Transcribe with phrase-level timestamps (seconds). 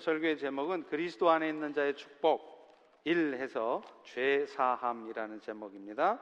[0.00, 2.52] 설교의 제목은 그리스도 안에 있는 자의 축복
[3.04, 6.18] 1 해서 죄 사함이라는 제목입니다.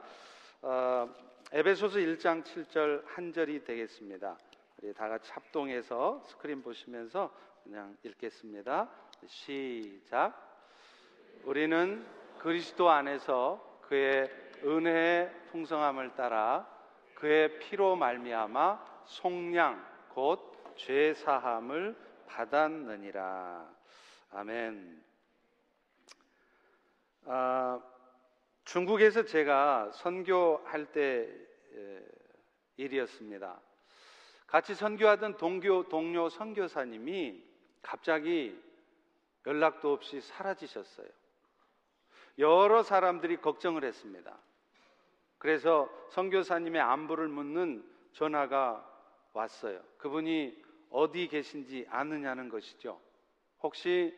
[0.61, 1.09] 어,
[1.51, 4.37] 에베소서 1장 7절 한 절이 되겠습니다.
[4.81, 8.89] 우리 다 같이 합동해서 스크린 보시면서 그냥 읽겠습니다.
[9.27, 10.33] 시작.
[11.43, 12.05] 우리는
[12.39, 14.29] 그리스도 안에서 그의
[14.63, 16.67] 은혜의 풍성함을 따라
[17.15, 21.95] 그의 피로 말미암아 속량 곧 죄 사함을
[22.31, 23.69] 받았느니라.
[24.31, 25.03] 아멘.
[27.25, 27.81] 아,
[28.63, 31.29] 중국에서 제가 선교할 때
[32.77, 33.59] 일이었습니다.
[34.47, 37.43] 같이 선교하던 동교, 동료 선교사님이
[37.81, 38.59] 갑자기
[39.45, 41.07] 연락도 없이 사라지셨어요.
[42.37, 44.37] 여러 사람들이 걱정을 했습니다.
[45.37, 48.87] 그래서 선교사님의 안부를 묻는 전화가
[49.33, 49.81] 왔어요.
[49.97, 52.99] 그분이 어디 계신지 아느냐는 것이죠.
[53.61, 54.15] 혹시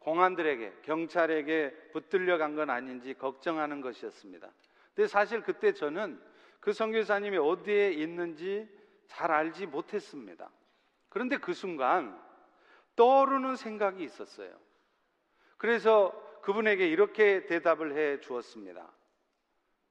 [0.00, 4.50] 공안들에게, 경찰에게 붙들려 간 건 아닌지 걱정하는 것이었습니다.
[4.94, 6.20] 근데 사실 그때 저는
[6.60, 8.68] 그 선교사님이 어디에 있는지
[9.06, 10.50] 잘 알지 못했습니다.
[11.08, 12.20] 그런데 그 순간
[12.96, 14.58] 떠오르는 생각이 있었어요.
[15.58, 18.90] 그래서 그분에게 이렇게 대답을 해 주었습니다.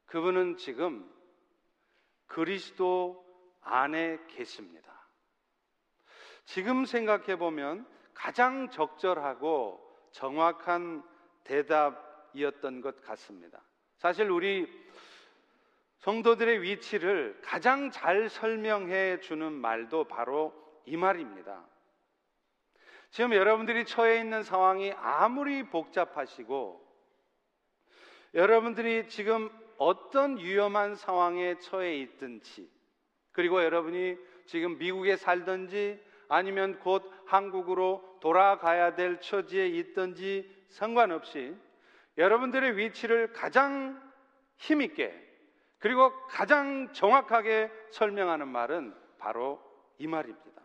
[0.06, 1.10] 그분은 지금
[2.28, 3.24] 그리스도
[3.62, 4.95] 안에 계십니다.
[6.46, 11.04] 지금 생각해 보면 가장 적절하고 정확한
[11.44, 13.62] 대답이었던 것 같습니다.
[13.98, 14.68] 사실 우리
[16.00, 20.54] 성도들의 위치를 가장 잘 설명해 주는 말도 바로
[20.86, 21.66] 이 말입니다.
[23.10, 26.86] 지금 여러분들이 처해 있는 상황이 아무리 복잡하시고
[28.34, 32.70] 여러분들이 지금 어떤 위험한 상황에 처해 있든지
[33.32, 41.56] 그리고 여러분이 지금 미국에 살든지 아니면 곧 한국으로 돌아가야 될 처지에 있든지 상관없이
[42.18, 44.02] 여러분들의 위치를 가장
[44.58, 45.22] 힘있게
[45.80, 49.62] 그리고 가장 정확하게 설명하는 말은 바로
[49.98, 50.62] 이 말입니다.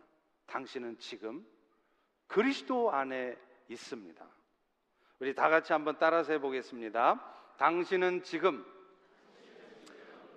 [0.47, 1.45] 당신은 지금
[2.27, 3.37] 그리스도 안에
[3.67, 4.25] 있습니다.
[5.19, 7.55] 우리 다 같이 한번 따라서 해보겠습니다.
[7.57, 8.65] 당신은 지금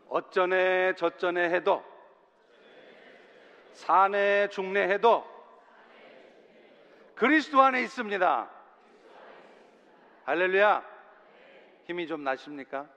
[0.09, 1.83] 어쩌네 저쩌네 해도
[3.75, 5.25] 사내 중내 해도
[7.15, 8.51] 그리스도 안에 있습니다.
[10.25, 10.95] 할렐루야.
[11.85, 12.89] 힘이 좀 나십니까?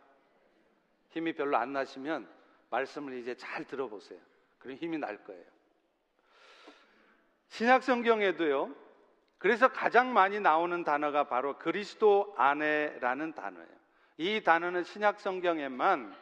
[1.09, 2.27] 힘이 별로 안 나시면
[2.69, 4.19] 말씀을 이제 잘 들어보세요.
[4.59, 5.43] 그럼 힘이 날 거예요.
[7.49, 8.73] 신약 성경에도요.
[9.37, 13.77] 그래서 가장 많이 나오는 단어가 바로 그리스도 안에라는 단어예요.
[14.17, 16.15] 이 단어는 신약 성경에만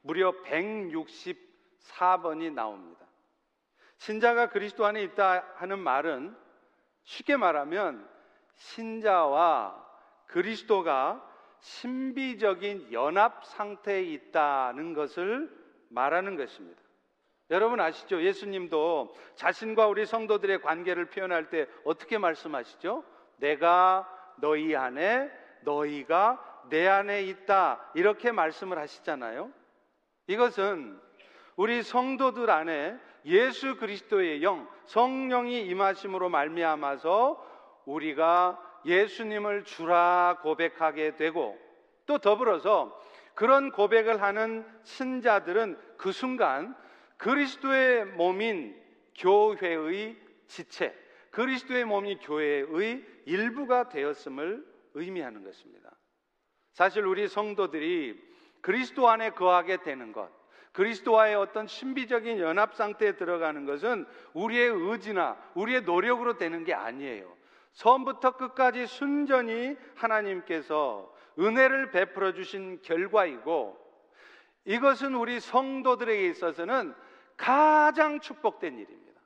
[0.00, 3.03] 무려 164번이 나옵니다.
[4.04, 6.36] 신자가 그리스도 안에 있다 하는 말은
[7.04, 8.06] 쉽게 말하면
[8.54, 9.82] 신자와
[10.26, 11.26] 그리스도가
[11.60, 15.50] 신비적인 연합 상태에 있다는 것을
[15.88, 16.82] 말하는 것입니다.
[17.48, 18.22] 여러분 아시죠?
[18.22, 23.04] 예수님도 자신과 우리 성도들의 관계를 표현할 때 어떻게 말씀하시죠?
[23.38, 25.30] 내가 너희 안에,
[25.62, 27.90] 너희가 내 안에 있다.
[27.94, 29.50] 이렇게 말씀을 하시잖아요.
[30.26, 31.00] 이것은
[31.56, 41.58] 우리 성도들 안에 예수 그리스도의 영, 성령이 임하심으로 말미암아서 우리가 예수님을 주라 고백하게 되고
[42.06, 43.00] 또 더불어서
[43.34, 46.76] 그런 고백을 하는 신자들은 그 순간
[47.16, 48.80] 그리스도의 몸인
[49.16, 50.94] 교회의 지체,
[51.30, 54.64] 그리스도의 몸이 교회의 일부가 되었음을
[54.94, 55.90] 의미하는 것입니다.
[56.72, 58.20] 사실 우리 성도들이
[58.60, 60.30] 그리스도 안에 거하게 되는 것,
[60.74, 67.32] 그리스도와의 어떤 신비적인 연합 상태에 들어가는 것은 우리의 의지나 우리의 노력으로 되는 게 아니에요.
[67.74, 73.78] 처음부터 끝까지 순전히 하나님께서 은혜를 베풀어 주신 결과이고
[74.64, 76.94] 이것은 우리 성도들에게 있어서는
[77.36, 79.20] 가장 축복된 일입니다.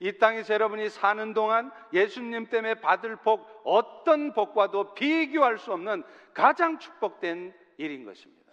[0.00, 6.04] 이 땅에서 여러분이 사는 동안 예수님 때문에 받을 복, 어떤 복과도 비교할 수 없는
[6.34, 8.52] 가장 축복된 일인 것입니다.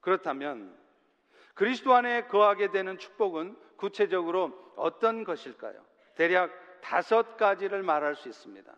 [0.00, 0.81] 그렇다면
[1.54, 5.74] 그리스도 안에 거하게 되는 축복은 구체적으로 어떤 것일까요?
[6.14, 6.50] 대략
[6.80, 8.72] 다섯 가지를 말할 수 있습니다.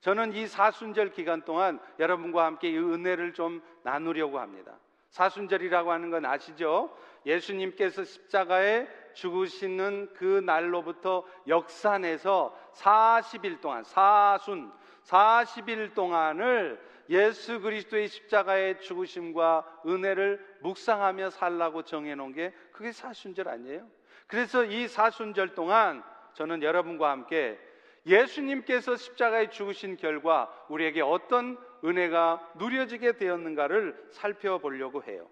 [0.00, 4.78] 저는 이 사순절 기간 동안 여러분과 함께 이 은혜를 좀 나누려고 합니다.
[5.10, 6.96] 사순절이라고 하는 건 아시죠?
[7.24, 14.70] 예수님께서 십자가에 죽으시는 그 날로부터 역산해서 40일 동안 사순
[15.04, 23.86] 40일 동안을 예수 그리스도의 십자가의 죽으심과 은혜를 묵상하며 살라고 정해놓은 게 그게 사순절 아니에요?
[24.26, 26.02] 그래서 이 사순절 동안
[26.34, 27.58] 저는 여러분과 함께
[28.06, 35.28] 예수님께서 십자가에 죽으신 결과 우리에게 어떤 은혜가 누려지게 되었는가를 살펴보려고 해요.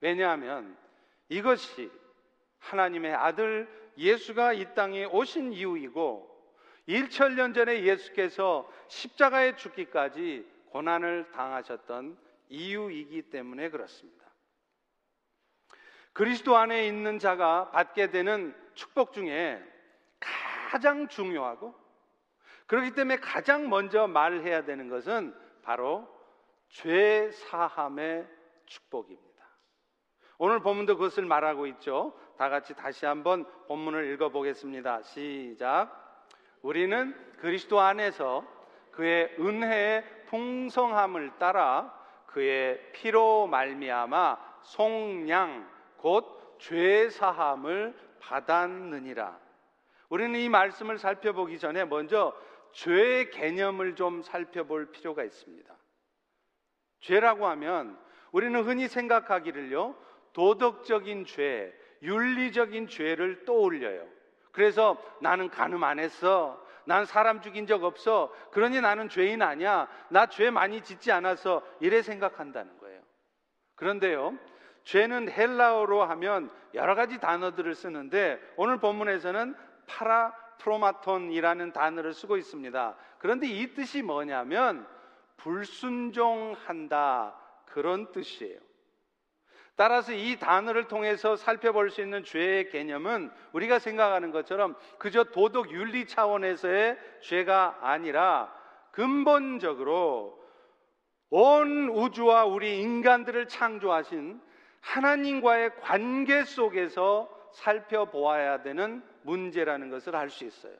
[0.00, 0.76] 왜냐하면
[1.28, 1.90] 이것이
[2.58, 6.34] 하나님의 아들 예수가 이 땅에 오신 이유이고
[6.88, 12.18] 1천년 전에 예수께서 십자가에 죽기까지 고난을 당하셨던
[12.48, 14.24] 이유이기 때문에 그렇습니다.
[16.12, 19.62] 그리스도 안에 있는 자가 받게 되는 축복 중에
[20.18, 21.76] 가장 중요하고
[22.66, 25.32] 그렇기 때문에 가장 먼저 말해야 되는 것은
[25.62, 26.08] 바로
[26.70, 28.26] 죄 사함의
[28.66, 29.44] 축복입니다.
[30.38, 32.18] 오늘 본문도 그것을 말하고 있죠.
[32.36, 35.02] 다 같이 다시 한번 본문을 읽어 보겠습니다.
[35.02, 36.26] 시작.
[36.62, 38.53] 우리는 그리스도 안에서
[38.94, 41.92] 그의 은혜의 풍성함을 따라
[42.26, 45.68] 그의 피로 말미암아 송량
[45.98, 49.38] 곧 죄 사함을 받았느니라.
[50.08, 52.34] 우리는 이 말씀을 살펴보기 전에 먼저
[52.72, 55.74] 죄의 개념을 좀 살펴볼 필요가 있습니다.
[57.00, 57.98] 죄라고 하면
[58.32, 59.94] 우리는 흔히 생각하기를요,
[60.32, 64.06] 도덕적인 죄, 윤리적인 죄를 떠올려요.
[64.50, 66.63] 그래서 나는 간음 안 했어.
[66.86, 68.32] 난 사람 죽인 적 없어.
[68.50, 69.88] 그러니 나는 죄인 아니야.
[70.08, 73.00] 나 죄 많이 짓지 않아서 이래 생각한다는 거예요.
[73.76, 74.38] 그런데요,
[74.84, 79.54] 죄는 헬라어로 하면 여러 가지 단어들을 쓰는데 오늘 본문에서는
[79.86, 82.96] 파라 프로마톤이라는 단어를 쓰고 있습니다.
[83.18, 84.86] 그런데 이 뜻이 뭐냐면
[85.36, 87.34] 불순종한다
[87.66, 88.58] 그런 뜻이에요.
[89.76, 96.06] 따라서 이 단어를 통해서 살펴볼 수 있는 죄의 개념은 우리가 생각하는 것처럼 그저 도덕 윤리
[96.06, 98.54] 차원에서의 죄가 아니라
[98.92, 100.40] 근본적으로
[101.30, 104.40] 온 우주와 우리 인간들을 창조하신
[104.80, 110.74] 하나님과의 관계 속에서 살펴보아야 되는 문제라는 것을 알 수 있어요.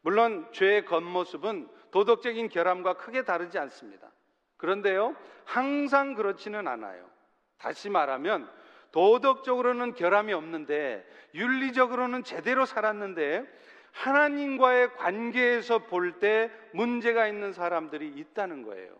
[0.00, 4.10] 물론 죄의 겉모습은 도덕적인 결함과 크게 다르지 않습니다.
[4.56, 7.13] 그런데요, 항상 그렇지는 않아요.
[7.58, 8.50] 다시 말하면
[8.92, 11.04] 도덕적으로는 결함이 없는데
[11.34, 13.44] 윤리적으로는 제대로 살았는데
[13.92, 18.96] 하나님과의 관계에서 볼 때 문제가 있는 사람들이 있다는 거예요.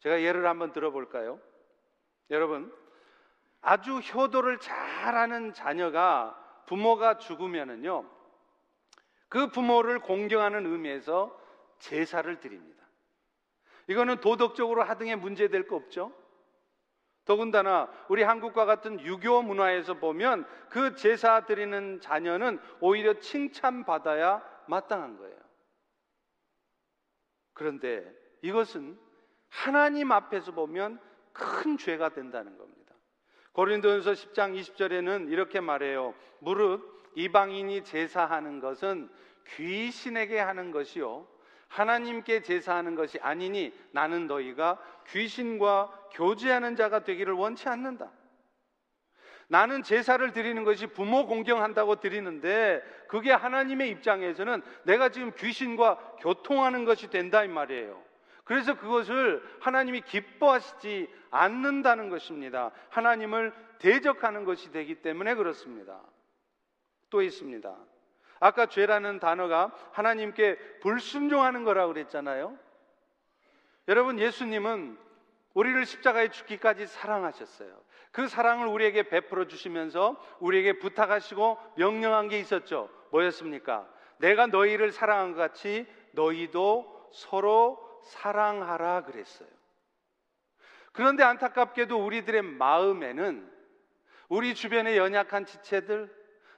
[0.00, 1.40] 제가 예를 한번 들어볼까요?
[2.30, 2.72] 여러분,
[3.60, 8.04] 아주 효도를 잘하는 자녀가 부모가 죽으면은요,
[9.28, 11.36] 그 부모를 공경하는 의미에서
[11.78, 12.84] 제사를 드립니다.
[13.86, 16.12] 이거는 도덕적으로 하등에 문제될 거 없죠?
[17.24, 25.36] 더군다나 우리 한국과 같은 유교 문화에서 보면 그 제사 드리는 자녀는 오히려 칭찬받아야 마땅한 거예요.
[27.54, 28.04] 그런데
[28.42, 28.98] 이것은
[29.48, 31.00] 하나님 앞에서 보면
[31.32, 32.94] 큰 죄가 된다는 겁니다.
[33.52, 36.14] 고린도전서 10장 20절에는 이렇게 말해요.
[36.40, 36.82] 무릇
[37.14, 39.08] 이방인이 제사하는 것은
[39.46, 41.28] 귀신에게 하는 것이요
[41.74, 44.78] 하나님께 제사하는 것이 아니니 나는 너희가
[45.08, 48.12] 귀신과 교제하는 자가 되기를 원치 않는다.
[49.48, 57.10] 나는 제사를 드리는 것이 부모 공경한다고 드리는데 그게 하나님의 입장에서는 내가 지금 귀신과 교통하는 것이
[57.10, 58.00] 된다 이 말이에요.
[58.44, 62.70] 그래서 그것을 하나님이 기뻐하시지 않는다는 것입니다.
[62.90, 66.00] 하나님을 대적하는 것이 되기 때문에 그렇습니다.
[67.10, 67.76] 또 있습니다.
[68.40, 72.58] 아까 죄라는 단어가 하나님께 불순종하는 거라고 그랬잖아요.
[73.88, 74.98] 여러분, 예수님은
[75.54, 77.84] 우리를 십자가에 죽기까지 사랑하셨어요.
[78.10, 82.88] 그 사랑을 우리에게 베풀어 주시면서 우리에게 부탁하시고 명령한 게 있었죠.
[83.10, 83.88] 뭐였습니까?
[84.18, 89.48] 내가 너희를 사랑한 것 같이 너희도 서로 사랑하라 그랬어요.
[90.92, 93.52] 그런데 안타깝게도 우리들의 마음에는
[94.28, 96.08] 우리 주변의 연약한 지체들,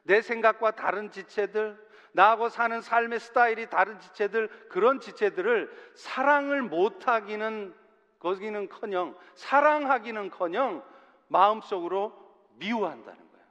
[0.07, 7.75] 내 생각과 다른 지체들, 나하고 사는 삶의 스타일이 다른 지체들, 그런 지체들을 사랑을 못하기는,
[8.19, 10.83] 거기는 커녕, 사랑하기는 커녕
[11.29, 12.17] 마음속으로
[12.55, 13.45] 미워한다는 거야.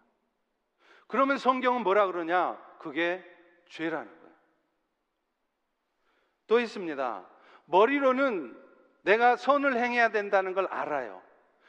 [1.07, 2.57] 그러면 성경은 뭐라 그러냐?
[2.79, 3.23] 그게
[3.69, 4.31] 죄라는 거야.
[6.47, 7.29] 또 있습니다.
[7.65, 8.57] 머리로는
[9.03, 11.21] 내가 선을 행해야 된다는 걸 알아요.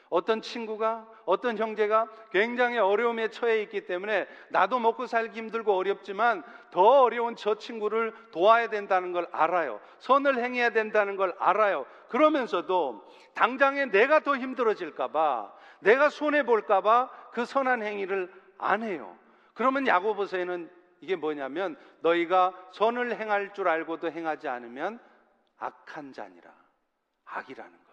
[0.08, 7.02] 어떤 친구가, 어떤 형제가 굉장히 어려움에 처해 있기 때문에 나도 먹고 살기 힘들고 어렵지만 더
[7.02, 9.80] 어려운 저 친구를 도와야 된다는 걸 알아요.
[9.98, 11.86] 선을 행해야 된다는 걸 알아요.
[12.08, 19.16] 그러면서도 당장에 내가 더 힘들어질까봐, 내가 손해볼까봐 그 선한 행위를 안 해요.
[19.54, 20.70] 그러면 야고보서에는
[21.00, 24.98] 이게 뭐냐면 너희가 선을 행할 줄 알고도 행하지 않으면
[25.58, 26.50] 악한 자니라.
[27.24, 27.85] 악이라는 거.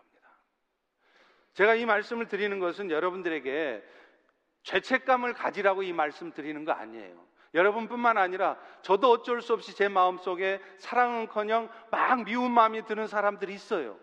[1.54, 3.84] 제가 이 말씀을 드리는 것은 여러분들에게
[4.64, 7.34] 죄책감을 가지라고 이 말씀 드리는 거 아니에요.
[7.54, 13.98] 여러분뿐만 아니라 저도 어쩔 수 없이 제 마음속에 사랑은커녕 막 미운 마음이 드는 사람들이 있어요.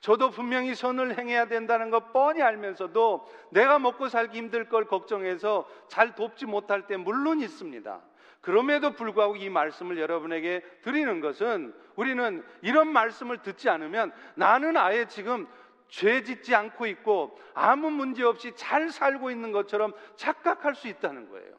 [0.00, 6.14] 저도 분명히 선을 행해야 된다는 것 뻔히 알면서도 내가 먹고 살기 힘들 걸 걱정해서 잘
[6.14, 8.00] 돕지 못할 때 물론 있습니다.
[8.40, 15.48] 그럼에도 불구하고 이 말씀을 여러분에게 드리는 것은 우리는 이런 말씀을 듣지 않으면 나는 아예 지금
[15.88, 21.58] 죄 짓지 않고 있고 아무 문제 없이 잘 살고 있는 것처럼 착각할 수 있다는 거예요.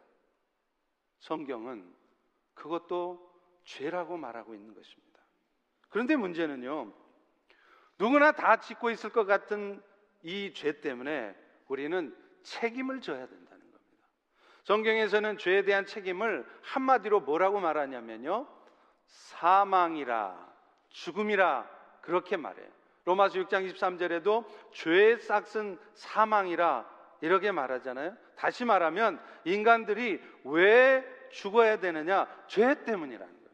[1.20, 1.94] 성경은
[2.54, 3.28] 그것도
[3.64, 5.20] 죄라고 말하고 있는 것입니다.
[5.90, 6.94] 그런데 문제는요,
[7.98, 9.82] 누구나 다 짓고 있을 것 같은
[10.22, 11.36] 이 죄 때문에
[11.68, 14.08] 우리는 책임을 져야 된다는 겁니다.
[14.64, 18.48] 성경에서는 죄에 대한 책임을 한마디로 뭐라고 말하냐면요,
[19.06, 20.50] 사망이라,
[20.90, 21.70] 죽음이라,
[22.02, 22.79] 그렇게 말해요.
[23.10, 26.88] 로마서 6장 23절에도 죄의 싹은 사망이라,
[27.22, 28.16] 이렇게 말하잖아요.
[28.36, 32.28] 다시 말하면 인간들이 왜 죽어야 되느냐?
[32.48, 33.50] 죄 때문이라는 거예요.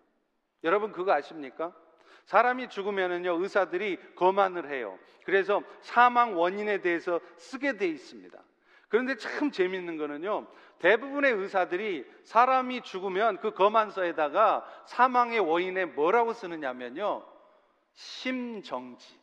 [0.65, 1.73] 여러분 그거 아십니까?
[2.25, 4.99] 사람이 죽으면은요 의사들이 거만을 해요.
[5.23, 8.37] 그래서 사망 원인에 대해서 쓰게 돼 있습니다.
[8.89, 10.47] 그런데 참 재밌는 거는요
[10.79, 17.25] 대부분의 의사들이 사람이 죽으면 그 거만서에다가 사망의 원인에 뭐라고 쓰느냐면요
[17.93, 19.17] 심정지,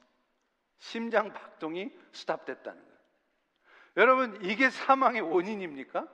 [0.83, 2.99] 심장 박동이 스탑됐다는 거예요.
[3.99, 6.09] 여러분 이게 사망의 원인입니까?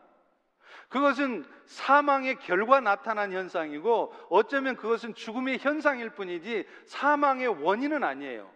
[0.91, 8.53] 그것은 사망의 결과 나타난 현상이고 어쩌면 그것은 죽음의 현상일 뿐이지 사망의 원인은 아니에요.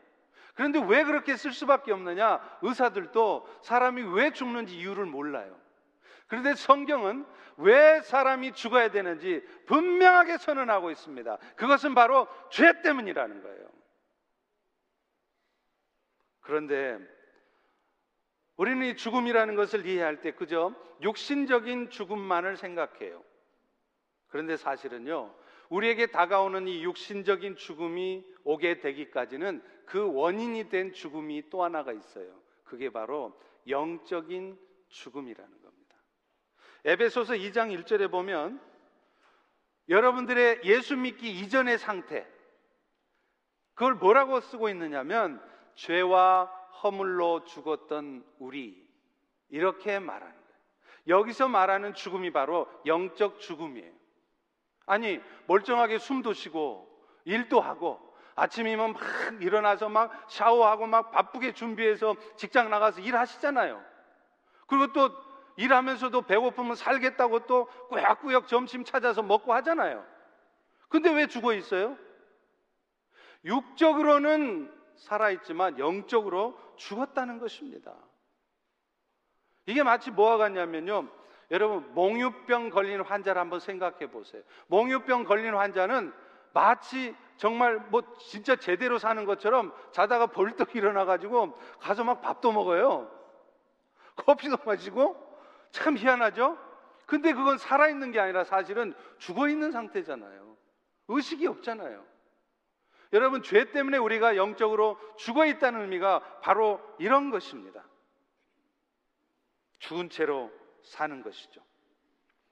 [0.54, 2.40] 그런데 왜 그렇게 쓸 수밖에 없느냐?
[2.61, 5.59] 의사들도 사람이 왜 죽는지 이유를 몰라요.
[6.26, 7.25] 그런데 성경은
[7.57, 11.38] 왜 사람이 죽어야 되는지 분명하게 선언하고 있습니다.
[11.57, 13.82] 그것은 바로 죄 때문이라는 거예요.
[16.42, 16.99] 그런데
[18.56, 23.25] 우리는 이 죽음이라는 것을 이해할 때 그저 육신적인 죽음만을 생각해요.
[24.28, 25.34] 그런데 사실은요,
[25.68, 32.40] 우리에게 다가오는 이 육신적인 죽음이 오게 되기까지는 그 원인이 된 죽음이 또 하나가 있어요.
[32.64, 34.58] 그게 바로 영적인
[34.88, 35.96] 죽음이라는 겁니다.
[36.84, 38.61] 에베소서 2장 1절에 보면
[39.88, 42.26] 여러분들의 예수 믿기 이전의 상태,
[43.75, 45.42] 그걸 뭐라고 쓰고 있느냐면
[45.75, 46.45] 죄와
[46.83, 48.87] 허물로 죽었던 우리
[49.49, 50.52] 이렇게 말하는 거예요.
[51.09, 53.93] 여기서 말하는 죽음이 바로 영적 죽음이에요.
[54.87, 56.88] 아니 멀쩡하게 숨도 쉬고
[57.25, 58.00] 일도 하고
[58.35, 59.02] 아침이면 막
[59.41, 63.83] 일어나서 막 샤워하고 막 바쁘게 준비해서 직장 나가서 일하시잖아요.
[64.67, 65.11] 그리고 또
[65.57, 70.05] 일하면서도 배고프면 살겠다고 또 꾸역꾸역 점심 찾아서 먹고 하잖아요.
[70.88, 71.97] 근데 왜 죽어 있어요?
[73.45, 77.94] 육적으로는 살아있지만 영적으로 죽었다는 것입니다.
[79.66, 81.09] 이게 마치 뭐와 같냐면요.
[81.50, 84.42] 여러분, 몽유병 걸린 환자를 한번 생각해 보세요.
[84.68, 86.12] 몽유병 걸린 환자는
[86.54, 93.11] 마치 정말 뭐 진짜 제대로 사는 것처럼 자다가 벌떡 일어나가지고 가서 막 밥도 먹어요.
[94.16, 95.16] 커피도 마시고
[95.71, 96.59] 참 희한하죠?
[97.06, 100.56] 근데 그건 살아있는 게 아니라 사실은 죽어 있는 상태잖아요.
[101.09, 102.12] 의식이 없잖아요.
[103.12, 107.85] 여러분, 죄 때문에 우리가 영적으로 죽어 있다는 의미가 바로 이런 것입니다.
[109.78, 110.50] 죽은 채로
[110.83, 111.61] 사는 것이죠.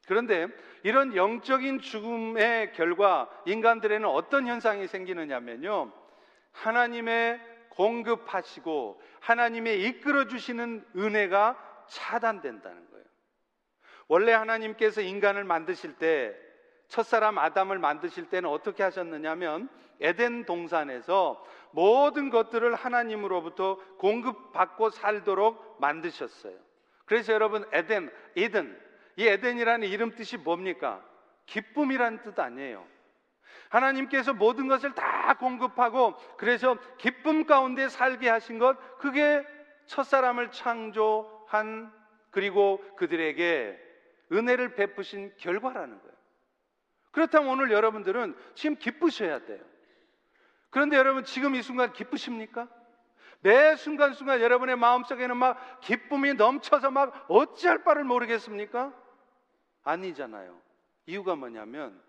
[0.06, 0.48] 그런데
[0.82, 5.92] 이런 영적인 죽음의 결과 인간들에는 어떤 현상이 생기느냐면요.
[6.52, 7.40] 하나님의
[7.70, 13.04] 공급하시고 하나님의 이끌어 주시는 은혜가 차단된다는 거예요.
[14.08, 16.36] 원래 하나님께서 인간을 만드실 때
[16.90, 19.68] 첫사람 아담을 만드실 때는 어떻게 하셨느냐면
[20.00, 26.56] 에덴 동산에서 모든 것들을 하나님으로부터 공급받고 살도록 만드셨어요.
[27.06, 28.78] 그래서 여러분 에덴, 이든
[29.16, 31.04] 이 에덴이라는 이름 뜻이 뭡니까?
[31.46, 32.84] 기쁨이라는 뜻 아니에요.
[33.68, 39.46] 하나님께서 모든 것을 다 공급하고 그래서 기쁨 가운데 살게 하신 것 그게
[39.86, 41.92] 첫사람을 창조한
[42.32, 43.78] 그리고 그들에게
[44.32, 46.19] 은혜를 베푸신 결과라는 거예요.
[47.10, 49.60] 그렇다면 오늘 여러분들은 지금 기쁘셔야 돼요.
[50.70, 52.68] 그런데 여러분 지금 이 순간 기쁘십니까?
[53.40, 58.94] 매 순간순간 여러분의 마음속에는 막 기쁨이 넘쳐서 막 어찌할 바를 모르겠습니까?
[59.82, 60.60] 아니잖아요.
[61.06, 62.00] 이유가 뭐냐면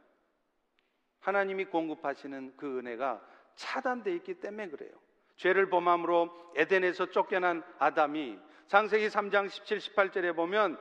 [1.21, 3.21] 하나님이 공급하시는 그 은혜가
[3.55, 4.91] 차단되어 있기 때문에 그래요.
[5.37, 10.77] 죄를 범함으로 에덴에서 쫓겨난 아담이 창세기 3장 17, 18절에 보면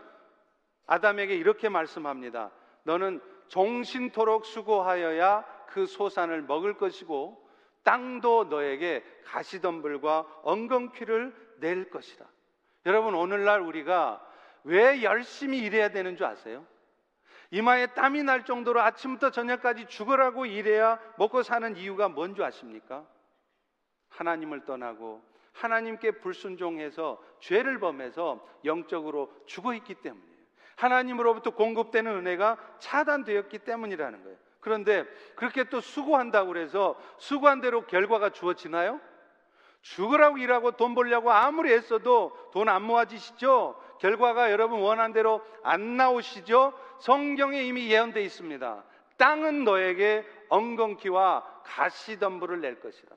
[0.86, 2.50] 아담에게 이렇게 말씀합니다.
[2.82, 7.48] 너는 종신토록 수고하여야 그 소산을 먹을 것이고
[7.82, 12.26] 땅도 너에게 가시덤불과 엉겅퀴를 낼 것이다.
[12.86, 14.26] 여러분 오늘날 우리가
[14.64, 16.64] 왜 열심히 일해야 되는 줄 아세요?
[17.50, 23.04] 이마에 땀이 날 정도로 아침부터 저녁까지 죽으라고 일해야 먹고 사는 이유가 뭔지 아십니까?
[24.10, 30.39] 하나님을 떠나고 하나님께 불순종해서 죄를 범해서 영적으로 죽어 있기 때문이에요.
[30.80, 34.36] 하나님으로부터 공급되는 은혜가 차단되었기 때문이라는 거예요.
[34.60, 35.04] 그런데
[35.36, 39.00] 그렇게 또 수고한다고 그래서 수고한 대로 결과가 주어지나요?
[39.82, 43.80] 죽으라고 일하고 돈 벌려고 아무리 애써도 돈 안 모아지시죠?
[44.00, 46.72] 결과가 여러분 원한 대로 안 나오시죠?
[47.00, 48.84] 성경에 이미 예언되어 있습니다.
[49.16, 53.14] 땅은 너에게 엉겅퀴와 가시덤불을 낼 것이다.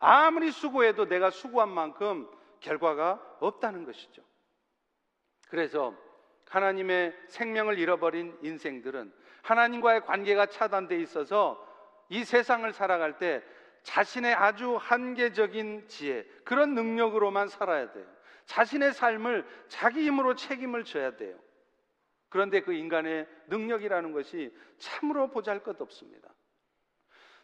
[0.00, 2.28] 아무리 수고해도 내가 수고한 만큼
[2.60, 4.22] 결과가 없다는 것이죠.
[5.48, 5.94] 그래서
[6.48, 9.12] 하나님의 생명을 잃어버린 인생들은
[9.42, 11.64] 하나님과의 관계가 차단돼 있어서
[12.08, 13.42] 이 세상을 살아갈 때
[13.82, 18.06] 자신의 아주 한계적인 지혜, 그런 능력으로만 살아야 돼요.
[18.46, 21.38] 자신의 삶을 자기 힘으로 책임을 져야 돼요.
[22.28, 26.28] 그런데 그 인간의 능력이라는 것이 참으로 보잘 것 없습니다.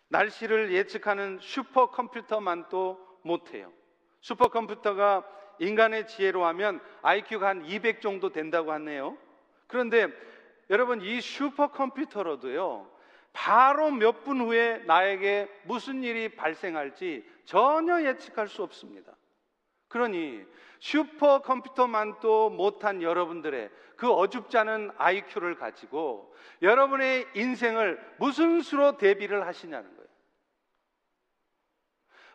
[0.09, 3.73] 날씨를 예측하는 슈퍼컴퓨터만도 못해요.
[4.21, 5.25] 슈퍼컴퓨터가
[5.59, 9.17] 인간의 지혜로 하면 IQ가 한 200 정도 된다고 하네요.
[9.67, 10.09] 그런데
[10.71, 12.93] 여러분 이 슈퍼컴퓨터로도요.
[13.33, 19.13] 바로 몇 분 후에 나에게 무슨 일이 발생할지 전혀 예측할 수 없습니다.
[19.89, 20.45] 그러니
[20.81, 30.04] 슈퍼컴퓨터만도 못한 여러분들의 그 어줍지 않은 IQ를 가지고 여러분의 인생을 무슨 수로 대비를 하시냐는 거예요.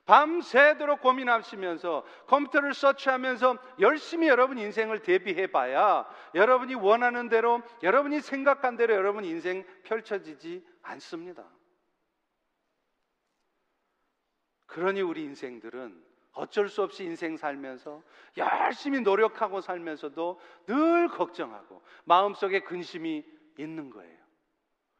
[0.09, 8.95] 밤새도록 고민하시면서 컴퓨터를 서치하면서 열심히 여러분 인생을 대비해 봐야 여러분이 원하는 대로 여러분이 생각한 대로
[8.95, 11.45] 여러분 인생 펼쳐지지 않습니다.
[14.65, 18.01] 그러니 우리 인생들은 어쩔 수 없이 인생 살면서
[18.35, 23.23] 열심히 노력하고 살면서도 늘 걱정하고 마음속에 근심이
[23.59, 24.17] 있는 거예요.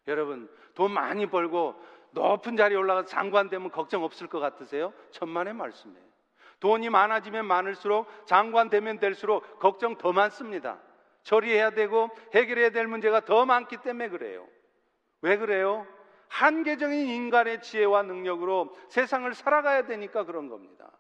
[0.08, 1.76] 여러분, 돈 많이 벌고
[2.12, 4.94] 높은 자리에 올라가서 장관 되면 걱정 없을 것 같으세요?
[5.12, 6.10] 천만의 말씀이에요.
[6.60, 10.80] 돈이 많아지면 많을수록 장관 되면 될수록 걱정 더 많습니다.
[11.24, 14.48] 처리해야 되고 해결해야 될 문제가 더 많기 때문에 그래요.
[15.22, 15.86] 왜 그래요?
[16.28, 20.92] 한계적인 인간의 지혜와 능력으로 세상을 살아가야 되니까 그런 겁니다.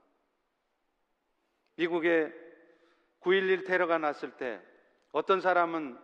[1.75, 2.33] 미국에
[3.21, 4.61] 9.11 테러가 났을 때
[5.11, 5.97] 어떤 사람은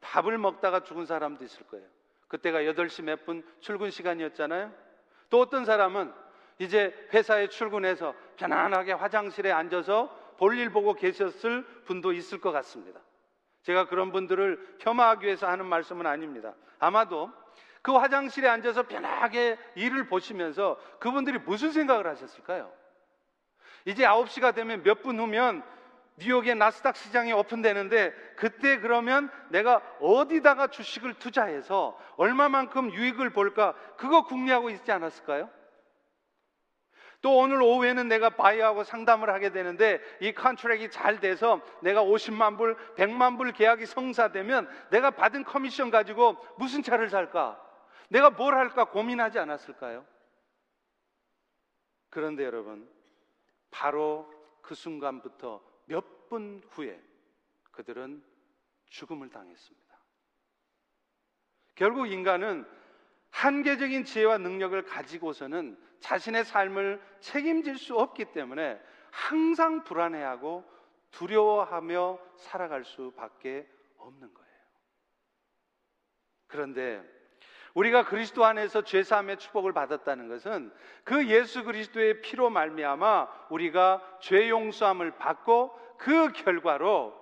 [0.00, 1.86] 밥을 먹다가 죽은 사람도 있을 거예요.
[2.28, 4.72] 그때가 8시 몇 분 출근 시간이었잖아요.
[5.30, 6.12] 또 어떤 사람은
[6.58, 13.00] 이제 회사에 출근해서 편안하게 화장실에 앉아서 볼일 보고 계셨을 분도 있을 것 같습니다.
[13.62, 16.54] 제가 그런 분들을 폄하하기 위해서 하는 말씀은 아닙니다.
[16.78, 17.30] 아마도
[17.82, 22.72] 그 화장실에 앉아서 편하게 일을 보시면서 그분들이 무슨 생각을 하셨을까요?
[23.84, 25.62] 이제 9시가 되면 몇 분 후면
[26.18, 34.70] 뉴욕의 나스닥 시장이 오픈되는데 그때 그러면 내가 어디다가 주식을 투자해서 얼마만큼 유익을 볼까 그거 궁리하고
[34.70, 35.50] 있지 않았을까요?
[37.20, 42.76] 또 오늘 오후에는 내가 바이어하고 상담을 하게 되는데 이 contract이 잘 돼서 내가 50만 불,
[42.94, 47.60] 100만 불 계약이 성사되면 내가 받은 커미션 가지고 무슨 차를 살까?
[48.08, 50.04] 내가 뭘 할까 고민하지 않았을까요?
[52.10, 52.88] 그런데 여러분,
[53.70, 57.02] 바로 그 순간부터 몇 분 후에
[57.72, 58.22] 그들은
[58.86, 59.98] 죽음을 당했습니다.
[61.74, 62.66] 결국 인간은
[63.30, 70.64] 한계적인 지혜와 능력을 가지고서는 자신의 삶을 책임질 수 없기 때문에 항상 불안해하고
[71.10, 74.48] 두려워하며 살아갈 수밖에 없는 거예요.
[76.46, 77.17] 그런데
[77.78, 80.72] 우리가 그리스도 안에서 죄 사함의 축복을 받았다는 것은
[81.04, 87.14] 그 예수 그리스도의 피로 말미암아 우리가 죄 용서함을 받고 그 결과로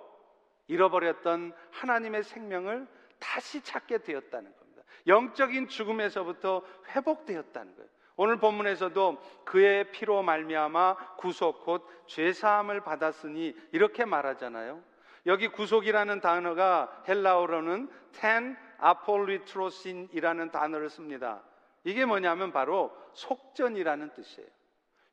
[0.65, 2.87] 잃어버렸던 하나님의 생명을
[3.19, 4.81] 다시 찾게 되었다는 겁니다.
[5.05, 7.89] 영적인 죽음에서부터 회복되었다는 거예요.
[8.15, 14.81] 오늘 본문에서도 그의 피로 말미암아 구속 곧 죄 사함을 받았으니 이렇게 말하잖아요.
[15.25, 21.41] 여기 구속이라는 단어가 헬라어로는 텐 아폴리트로신이라는 단어를 씁니다.
[21.83, 24.49] 이게 뭐냐면 바로 속전이라는 뜻이에요.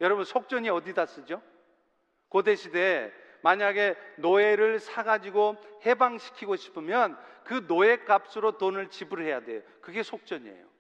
[0.00, 1.40] 여러분 속전이 어디다 쓰죠?
[2.28, 9.62] 고대 시대에 만약에 노예를 사가지고 해방시키고 싶으면 그 노예 값으로 돈을 지불해야 돼요.
[9.80, 10.74] 그게 속전이에요.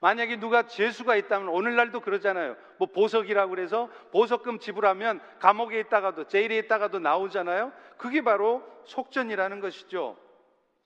[0.00, 2.56] 만약에 누가 죄수가 있다면 오늘날도 그러잖아요.
[2.78, 7.72] 뭐 보석이라고 그래서 보석금 지불하면 감옥에 있다가도 제일에 있다가도 나오잖아요.
[7.96, 10.18] 그게 바로 속전이라는 것이죠.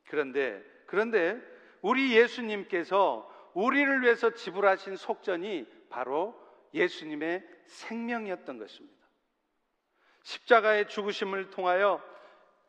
[0.09, 1.41] 그런데 그런데
[1.83, 6.35] 우리 예수님께서 우리를 위해서 지불하신 속전이 바로
[6.75, 8.99] 예수님의 생명이었던 것입니다.
[10.25, 12.03] 십자가의 죽으심을 통하여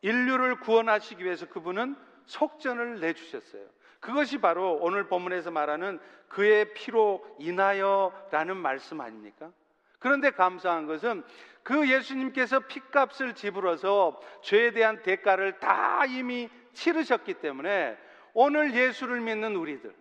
[0.02, 3.66] 인류를 구원하시기 위해서 그분은 속전을 내주셨어요.
[3.98, 9.50] 그것이 바로 오늘 본문에서 말하는 그의 피로 인하여라는 말씀 아닙니까?
[9.98, 11.24] 그런데 감사한 것은
[11.64, 17.98] 그 예수님께서 피값을 지불어서 죄에 대한 대가를 다 이미 치르셨기 때문에
[18.34, 19.94] 오늘 예수를 믿는 우리들,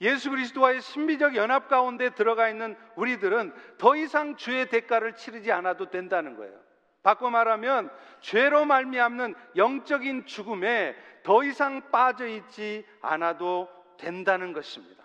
[0.00, 6.36] 예수 그리스도와의 신비적 연합 가운데 들어가 있는 우리들은 더 이상 죄의 대가를 치르지 않아도 된다는
[6.36, 6.58] 거예요.
[7.02, 13.68] 바꿔 말하면 죄로 말미암는 영적인 죽음에 더 이상 빠져 있지 않아도
[13.98, 15.04] 된다는 것입니다.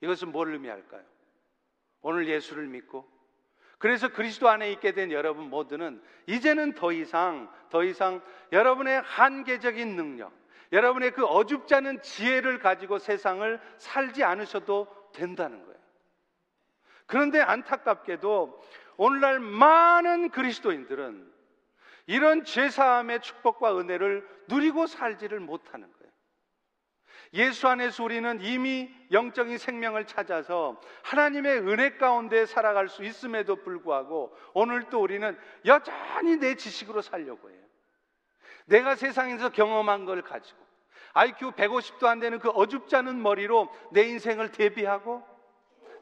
[0.00, 1.02] 이것은 뭘 의미할까요?
[2.02, 3.08] 오늘 예수를 믿고
[3.78, 10.32] 그래서 그리스도 안에 있게 된 여러분 모두는 이제는 더 이상 더 이상 여러분의 한계적인 능력,
[10.72, 15.76] 여러분의 그 어줍지 않은 지혜를 가지고 세상을 살지 않으셔도 된다는 거예요.
[17.06, 18.60] 그런데 안타깝게도
[18.96, 21.32] 오늘날 많은 그리스도인들은
[22.06, 25.96] 이런 죄사함의 축복과 은혜를 누리고 살지를 못하는 거예요.
[27.34, 34.84] 예수 안에서 우리는 이미 영적인 생명을 찾아서 하나님의 은혜 가운데 살아갈 수 있음에도 불구하고 오늘
[34.90, 37.65] 또 우리는 여전히 내 지식으로 살려고 해요.
[38.66, 40.58] 내가 세상에서 경험한 걸 가지고
[41.14, 45.26] IQ 150도 안 되는 그 어줍지 않은 머리로 내 인생을 대비하고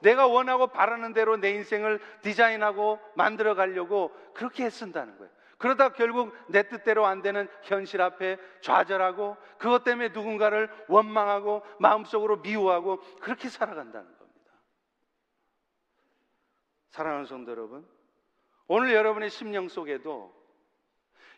[0.00, 5.32] 내가 원하고 바라는 대로 내 인생을 디자인하고 만들어 가려고 그렇게 애쓴다는 거예요.
[5.58, 13.00] 그러다 결국 내 뜻대로 안 되는 현실 앞에 좌절하고 그것 때문에 누군가를 원망하고 마음속으로 미워하고
[13.20, 14.52] 그렇게 살아간다는 겁니다.
[16.90, 17.88] 사랑하는 성도 여러분,
[18.66, 20.34] 오늘 여러분의 심령 속에도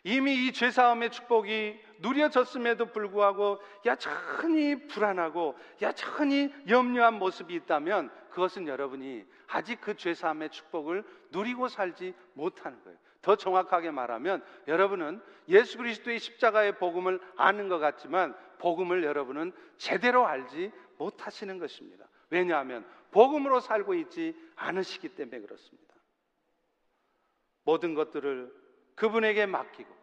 [0.07, 9.81] 이미 이 죄사함의 축복이 누려졌음에도 불구하고 야천히 불안하고 야천히 염려한 모습이 있다면 그것은 여러분이 아직
[9.81, 12.97] 그 죄사함의 축복을 누리고 살지 못하는 거예요.
[13.21, 20.71] 더 정확하게 말하면 여러분은 예수 그리스도의 십자가의 복음을 아는 것 같지만 복음을 여러분은 제대로 알지
[20.97, 22.07] 못하시는 것입니다.
[22.29, 25.93] 왜냐하면 복음으로 살고 있지 않으시기 때문에 그렇습니다.
[27.65, 29.96] 모든 것들을 그분에게 맡기고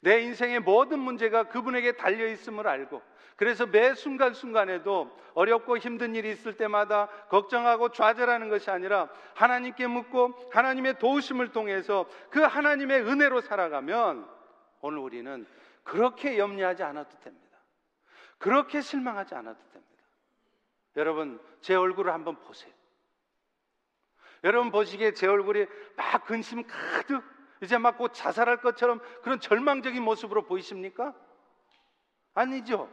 [0.00, 3.02] 내 인생의 모든 문제가 그분에게 달려 있음을 알고
[3.36, 10.98] 그래서 매 순간순간에도 어렵고 힘든 일이 있을 때마다 걱정하고 좌절하는 것이 아니라 하나님께 묻고 하나님의
[10.98, 14.28] 도우심을 통해서 그 하나님의 은혜로 살아가면
[14.80, 15.46] 오늘 우리는
[15.84, 17.58] 그렇게 염려하지 않아도 됩니다.
[18.38, 20.04] 그렇게 실망하지 않아도 됩니다.
[20.96, 22.72] 여러분, 제 얼굴을 한번 보세요.
[24.44, 27.22] 여러분 보시기에 제 얼굴이 막 근심 가득
[27.62, 31.14] 이제 막 곧 자살할 것처럼 그런 절망적인 모습으로 보이십니까?
[32.34, 32.88] 아니죠.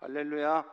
[0.00, 0.64] 할렐루야.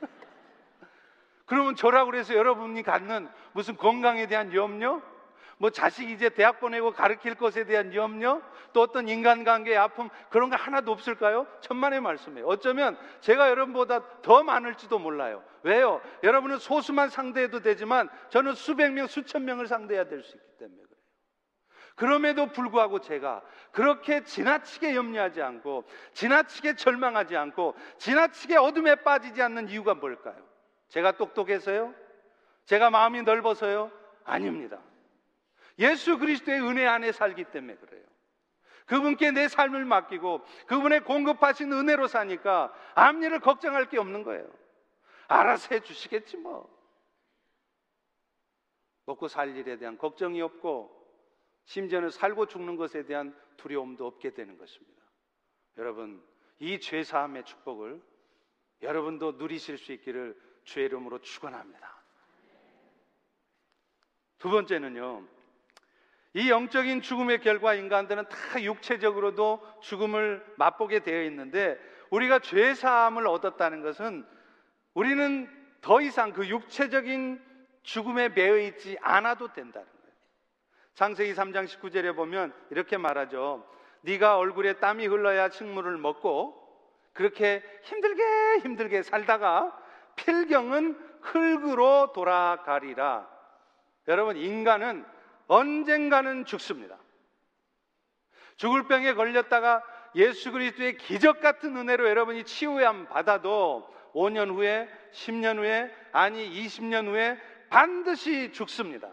[1.46, 5.00] 그러면 저라고 그래서 여러분이 갖는 무슨 건강에 대한 염려?
[5.58, 8.42] 뭐 자식 이제 대학 보내고 가르칠 것에 대한 염려?
[8.72, 10.08] 또 어떤 인간관계의 아픔?
[10.30, 11.46] 그런 거 하나도 없을까요?
[11.60, 12.46] 천만의 말씀이에요.
[12.48, 15.44] 어쩌면 제가 여러분보다 더 많을지도 몰라요.
[15.62, 16.00] 왜요?
[16.24, 20.82] 여러분은 소수만 상대해도 되지만 저는 수백 명, 수천 명을 상대해야 될 수 있기 때문에.
[21.94, 29.94] 그럼에도 불구하고 제가 그렇게 지나치게 염려하지 않고 지나치게 절망하지 않고 지나치게 어둠에 빠지지 않는 이유가
[29.94, 30.36] 뭘까요?
[30.88, 31.94] 제가 똑똑해서요?
[32.66, 33.92] 제가 마음이 넓어서요?
[34.24, 34.80] 아닙니다.
[35.78, 38.02] 예수 그리스도의 은혜 안에 살기 때문에 그래요.
[38.86, 44.46] 그분께 내 삶을 맡기고 그분의 공급하신 은혜로 사니까 앞일을 걱정할 게 없는 거예요.
[45.28, 46.72] 알아서 해 주시겠지 뭐.
[49.06, 51.03] 먹고 살 일에 대한 걱정이 없고
[51.64, 55.02] 심지어는 살고 죽는 것에 대한 두려움도 없게 되는 것입니다.
[55.78, 56.22] 여러분,
[56.58, 58.00] 이 죄사함의 축복을
[58.82, 61.94] 여러분도 누리실 수 있기를 주의 이름으로 축원합니다.
[64.38, 65.26] 두 번째는요.
[66.34, 71.78] 이 영적인 죽음의 결과 인간들은 다 육체적으로도 죽음을 맛보게 되어 있는데
[72.10, 74.26] 우리가 죄 사함을 얻었다는 것은
[74.94, 75.48] 우리는
[75.80, 77.42] 더 이상 그 육체적인
[77.82, 79.93] 죽음에 매여 있지 않아도 된다는
[80.94, 83.66] 창세기 3장 19절에 보면 이렇게 말하죠.
[84.02, 86.60] 네가 얼굴에 땀이 흘러야 식물을 먹고
[87.12, 89.76] 그렇게 힘들게 힘들게 살다가
[90.16, 93.28] 필경은 흙으로 돌아가리라.
[94.08, 95.04] 여러분 인간은
[95.46, 96.98] 언젠가는 죽습니다.
[98.56, 99.82] 죽을 병에 걸렸다가
[100.14, 107.40] 예수 그리스도의 기적 같은 은혜로 여러분이 치유함 받아도 5년 후에, 10년 후에, 아니 20년 후에
[107.68, 109.10] 반드시 죽습니다.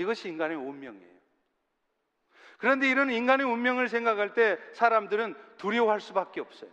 [0.00, 1.20] 이것이 인간의 운명이에요.
[2.58, 6.70] 그런데 이런 인간의 운명을 생각할 때 사람들은 두려워할 수밖에 없어요.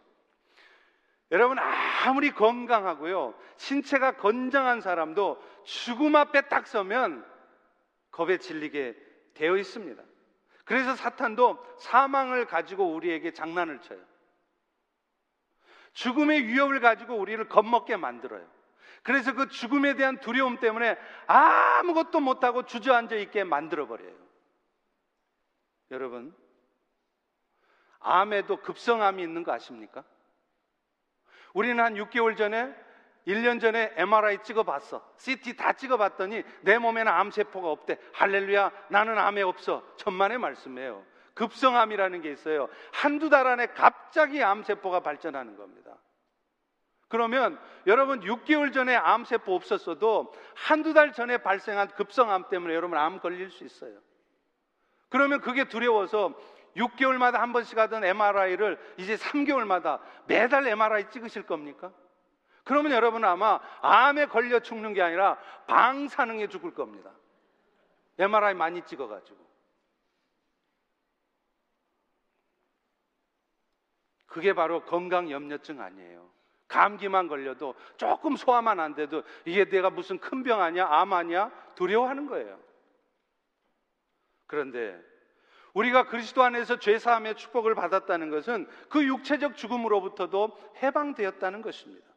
[1.31, 7.25] 여러분 아무리 건강하고요 신체가 건장한 사람도 죽음 앞에 딱 서면
[8.11, 8.95] 겁에 질리게
[9.33, 10.01] 되어 있습니다.
[10.63, 13.99] 그래서 사탄도 사망을 가지고 우리에게 장난을 쳐요.
[15.93, 18.47] 죽음의 위협을 가지고 우리를 겁먹게 만들어요.
[19.07, 24.13] 그래서 그 죽음에 대한 두려움 때문에 아무것도 못하고 주저앉아 있게 만들어버려요.
[25.91, 26.35] 여러분,
[27.99, 30.03] 암에도 급성암이 있는 거 아십니까?
[31.53, 32.75] 우리는 한 6개월 전에
[33.27, 35.09] 1년 전에 MRI 찍어봤어.
[35.15, 37.97] CT 다 찍어봤더니 내 몸에는 암세포가 없대.
[38.11, 39.87] 할렐루야, 나는 암에 없어.
[39.95, 41.05] 천만의 말씀이에요.
[41.33, 42.67] 급성암이라는 게 있어요.
[42.91, 45.95] 한두 달 안에 갑자기 암세포가 발전하는 겁니다.
[47.07, 53.49] 그러면 여러분 6개월 전에 암세포 없었어도 한두 달 전에 발생한 급성암 때문에 여러분 암 걸릴
[53.49, 53.99] 수 있어요.
[55.09, 56.33] 그러면 그게 두려워서
[56.75, 61.91] 6개월마다 한 번씩 하던 MRI를 이제 3개월마다 매달 MRI 찍으실 겁니까?
[62.65, 67.11] 그러면 여러분은 아마 암에 걸려 죽는 게 아니라 방사능에 죽을 겁니다.
[68.19, 69.47] MRI 많이 찍어가지고.
[74.25, 76.36] 그게 바로 건강 염려증 아니에요.
[76.67, 80.87] 감기만 걸려도 조금 소화만 안 돼도 이게 내가 무슨 큰 병 아니야?
[80.89, 81.51] 암 아니야?
[81.75, 82.59] 두려워하는 거예요.
[84.47, 84.99] 그런데
[85.73, 92.07] 우리가 그리스도 안에서 죄 사함의 축복을 받았다는 것은 그 육체적 죽음으로부터도 해방되었다는 것입니다.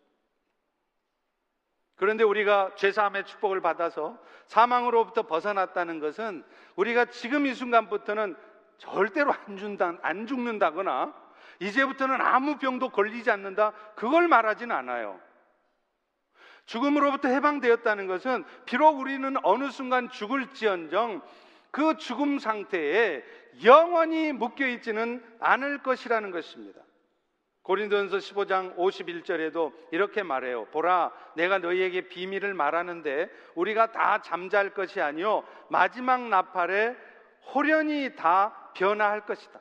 [1.96, 6.44] 그런데 우리가 죄 사함의 축복을 받아서 사망으로부터 벗어났다는 것은
[6.76, 8.36] 우리가 지금 이 순간부터는
[8.78, 11.14] 절대로 안, 준다, 안 죽는다거나
[11.60, 13.72] 이제부터는 아무 병도 걸리지 않는다.
[13.94, 15.20] 그걸 말하진 않아요.
[16.66, 21.22] 죽음으로부터 해방되었다는 것은 비록 우리는 어느 순간 죽을지언정
[21.70, 23.22] 그 죽음 상태에
[23.64, 26.80] 영원히 묶여 있지는 않을 것이라는 것입니다.
[27.62, 30.64] 고린도전서 15장 51절에도 이렇게 말해요.
[30.66, 36.96] 보라, 내가 너희에게 비밀을 말하는데 우리가 다 잠잘 것이 아니요 마지막 나팔에
[37.52, 39.60] 호련히 다 변화할 것이다.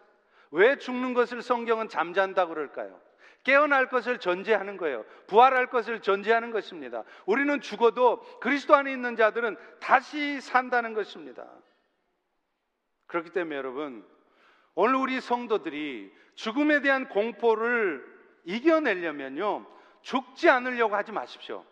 [0.52, 3.00] 왜 죽는 것을 성경은 잠잔다 그럴까요?
[3.44, 5.06] 깨어날 것을 전제하는 거예요.
[5.28, 7.04] 부활할 것을 전제하는 것입니다.
[7.26, 11.48] 우리는 죽어도 그리스도 안에 있는 자들은 다시 산다는 것입니다.
[13.08, 14.06] 그렇기 때문에 여러분,
[14.76, 18.06] 오늘 우리 성도들이 죽음에 대한 공포를
[18.46, 19.66] 이겨내려면요,
[20.02, 21.66] 죽지 않으려고 하지 마십시오.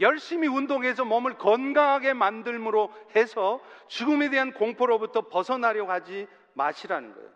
[0.00, 7.30] 열심히 운동해서 몸을 건강하게 만들므로 해서 죽음에 대한 공포로부터 벗어나려고 하지 마시라는 거예요.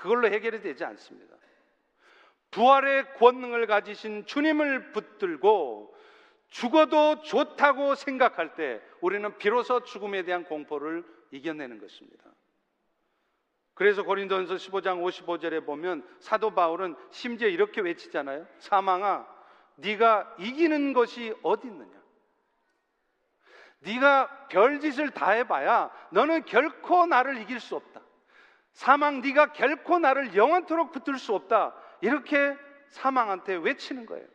[0.00, 1.36] 그걸로 해결이 되지 않습니다.
[2.50, 5.94] 부활의 권능을 가지신 주님을 붙들고
[6.48, 12.24] 죽어도 좋다고 생각할 때 우리는 비로소 죽음에 대한 공포를 이겨내는 것입니다.
[13.74, 18.46] 그래서 고린도전서 15장 55절에 보면 사도 바울은 심지어 이렇게 외치잖아요.
[18.58, 19.26] 사망아,
[19.76, 22.00] 네가 이기는 것이 어디 있느냐?
[23.80, 28.00] 네가 별짓을 다 해봐야 너는 결코 나를 이길 수 없다.
[28.72, 31.74] 사망 네가 결코 나를 영원토록 붙들 수 없다.
[32.00, 32.56] 이렇게
[32.88, 34.26] 사망한테 외치는 거예요.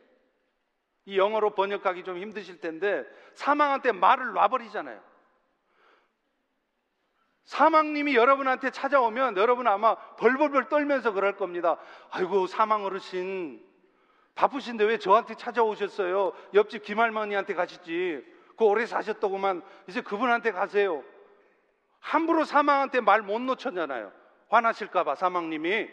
[1.04, 5.00] 이 영어로 번역하기 좀 힘드실 텐데 사망한테 말을 놔버리잖아요.
[7.44, 11.78] 사망님이 여러분한테 찾아오면 여러분 아마 벌벌벌 떨면서 그럴 겁니다.
[12.10, 13.64] 아이고 사망 어르신
[14.34, 16.32] 바쁘신데 왜 저한테 찾아오셨어요?
[16.54, 18.24] 옆집 김할머니한테 가시지.
[18.56, 21.04] 그 오래 사셨더구만 이제 그분한테 가세요.
[22.00, 24.12] 함부로 사망한테 말 못 놓쳤잖아요.
[24.48, 25.88] 화나실까봐 사망님이.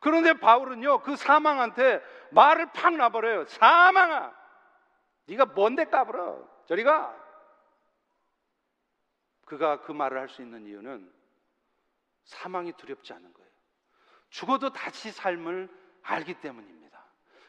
[0.00, 3.44] 그런데 바울은요 그 사망한테 말을 팍 놔버려요.
[3.46, 4.34] 사망아,
[5.26, 6.48] 네가 뭔데 까불어?
[6.66, 7.16] 저리 가.
[9.44, 11.12] 그가 그 말을 할 수 있는 이유는
[12.24, 13.50] 사망이 두렵지 않은 거예요.
[14.30, 15.68] 죽어도 다시 삶을
[16.02, 17.04] 알기 때문입니다.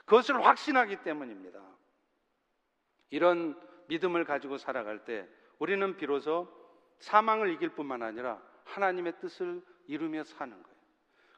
[0.05, 1.59] 그것을 확신하기 때문입니다.
[3.09, 5.27] 이런 믿음을 가지고 살아갈 때
[5.59, 6.62] 우리는 비로소
[7.03, 10.77] 사망을 이길 뿐만 아니라 하나님의 뜻을 이루며 사는 거예요.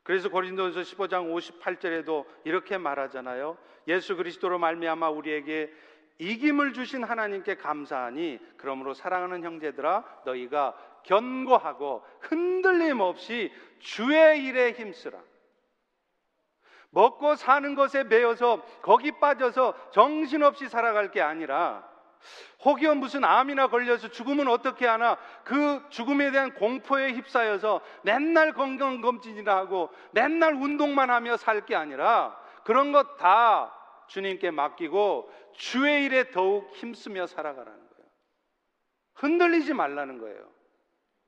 [0.04, 3.58] 그래서 고린도전서 15장 58절에도 이렇게 말하잖아요.
[3.88, 5.74] 예수 그리스도로 말미암아 우리에게
[6.20, 15.20] 이김을 주신 하나님께 감사하니 그러므로 사랑하는 형제들아 너희가 견고하고 흔들림 없이 주의 일에 힘쓰라.
[16.92, 21.95] 먹고 사는 것에 매여서 거기 빠져서 정신없이 살아갈 게 아니라
[22.64, 29.90] 혹여 무슨 암이나 걸려서 죽으면 어떻게 하나 그 죽음에 대한 공포에 휩싸여서 맨날 건강검진이나 하고
[30.12, 33.72] 맨날 운동만 하며 살 게 아니라 그런 것 다
[34.08, 38.10] 주님께 맡기고 주의 일에 더욱 힘쓰며 살아가라는 거예요.
[39.16, 40.52] 흔들리지 말라는 거예요.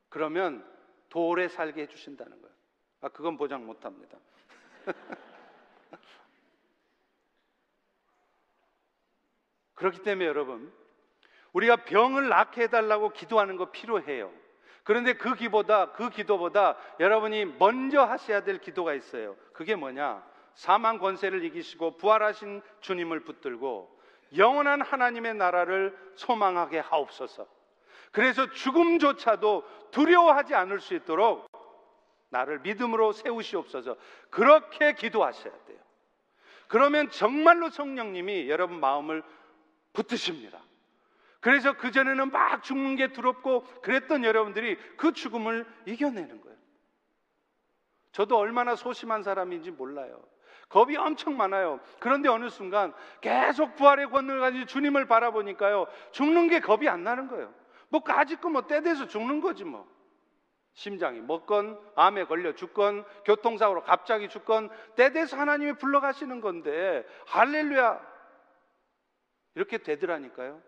[0.09, 0.65] 그러면
[1.09, 2.55] 더 오래 살게 해주신다는 거예요.
[3.01, 4.17] 아, 그건 보장 못 합니다.
[9.75, 10.73] 그렇기 때문에 여러분,
[11.57, 14.31] 우리가 병을 낫게 해달라고 기도하는 거 필요해요.
[14.83, 19.35] 그런데 그 기보다, 그 기도보다 여러분이 먼저 하셔야 될 기도가 있어요.
[19.53, 20.23] 그게 뭐냐?
[20.53, 23.99] 사망 권세를 이기시고 부활하신 주님을 붙들고
[24.37, 27.47] 영원한 하나님의 나라를 소망하게 하옵소서.
[28.11, 31.47] 그래서 죽음조차도 두려워하지 않을 수 있도록
[32.29, 33.97] 나를 믿음으로 세우시옵소서.
[34.29, 35.79] 그렇게 기도하셔야 돼요.
[36.67, 39.23] 그러면 정말로 성령님이 여러분 마음을
[39.93, 40.61] 붙드십니다.
[41.47, 46.57] 그래서 그전에는 막 죽는 게 두렵고 그랬던 여러분들이 그 죽음을 이겨내는 거예요.
[48.11, 50.21] 저도 얼마나 소심한 사람인지 몰라요.
[50.67, 51.79] 겁이 엄청 많아요.
[52.01, 55.87] 그런데 어느 순간 계속 부활의 권능을 가지고 주님을 바라보니까요.
[56.11, 57.53] 죽는 게 겁이 안 나는 거예요.
[57.87, 59.87] 뭐 까짓거 뭐때 돼서 죽는 거지 뭐.
[60.73, 68.01] 심장이 먹건 암에 걸려 죽건 교통사고로 갑자기 죽건 때 돼서 하나님이 불러가시는 건데 할렐루야
[69.55, 70.61] 이렇게 되더라니까요.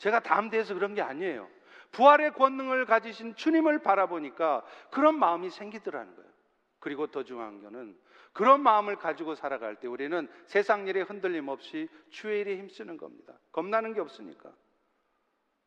[0.00, 1.48] 제가 담대해서 그런 게 아니에요.
[1.92, 6.30] 부활의 권능을 가지신 주님을 바라보니까 그런 마음이 생기더라는 거예요.
[6.78, 7.96] 그리고 더 중요한 거는
[8.32, 13.34] 그런 마음을 가지고 살아갈 때 우리는 세상 일에 흔들림 없이 주의 일에 힘쓰는 겁니다.
[13.52, 14.50] 겁나는 게 없으니까.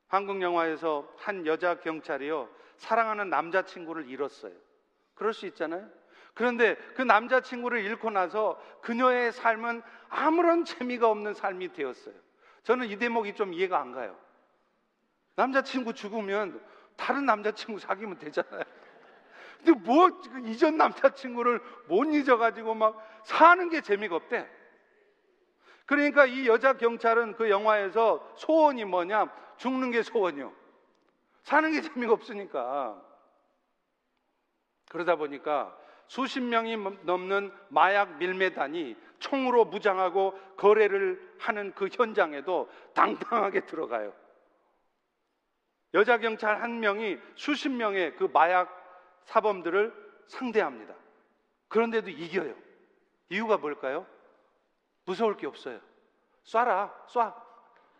[0.08, 4.54] 한국 영화에서 한 여자 경찰이요 사랑하는 남자 친구를 잃었어요.
[5.13, 5.88] 그럴 수 있잖아요.
[6.34, 12.15] 그런데 그 남자 친구를 잃고 나서 그녀의 삶은 아무런 재미가 없는 삶이 되었어요.
[12.63, 14.17] 저는 이 대목이 좀 이해가 안 가요.
[15.36, 16.62] 남자친구 죽으면
[16.96, 18.63] 다른 남자친구 사귀면 되잖아요.
[19.58, 20.10] 근데 뭐
[20.46, 24.50] 이전 남자친구를 못 잊어가지고 막 사는 게 재미가 없대.
[25.86, 29.28] 그러니까 이 여자 경찰은 그 영화에서 소원이 뭐냐?
[29.58, 30.54] 죽는 게 소원이요.
[31.43, 33.02] 사는 게 재미가 없으니까.
[34.89, 35.76] 그러다 보니까
[36.08, 44.13] 수십 명이 넘는 마약 밀매단이 총으로 무장하고 거래를 하는 그 현장에도 당당하게 들어가요.
[45.93, 48.69] 여자 경찰 한 명이 수십 명의 그 마약
[49.25, 49.93] 사범들을
[50.27, 50.95] 상대합니다.
[51.67, 52.56] 그런데도 이겨요.
[53.29, 54.06] 이유가 뭘까요?
[55.06, 55.79] 무서울 게 없어요.
[56.45, 57.34] 쏴라, 쏴.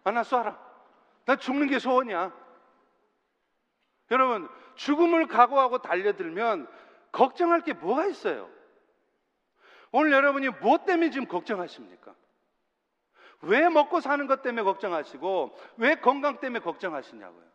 [0.03, 0.58] 하나 쏴라.
[1.25, 2.34] 나 죽는 게 소원이야.
[4.12, 6.67] 여러분, 죽음을 각오하고 달려들면
[7.12, 8.49] 걱정할 게 뭐가 있어요?
[9.91, 12.15] 오늘 여러분이 무엇 때문에 지금 걱정하십니까?
[13.41, 17.53] 왜 먹고 사는 것 때문에 걱정하시고, 왜 건강 때문에 걱정하시냐고요?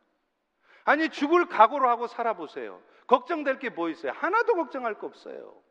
[0.88, 2.82] 아니, 죽을 각오로 하고 살아보세요.
[3.08, 4.12] 걱정될 게 뭐 있어요?
[4.12, 5.62] 하나도 걱정할 거 없어요.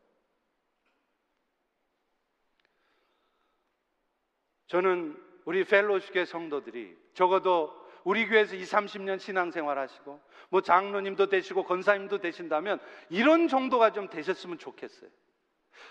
[4.68, 12.18] 저는 우리 펠로쉽의 성도들이 적어도 우리 교회에서 20, 30년 신앙생활 하시고 뭐 장로님도 되시고 권사님도
[12.18, 12.78] 되신다면
[13.08, 15.10] 이런 정도가 좀 되셨으면 좋겠어요.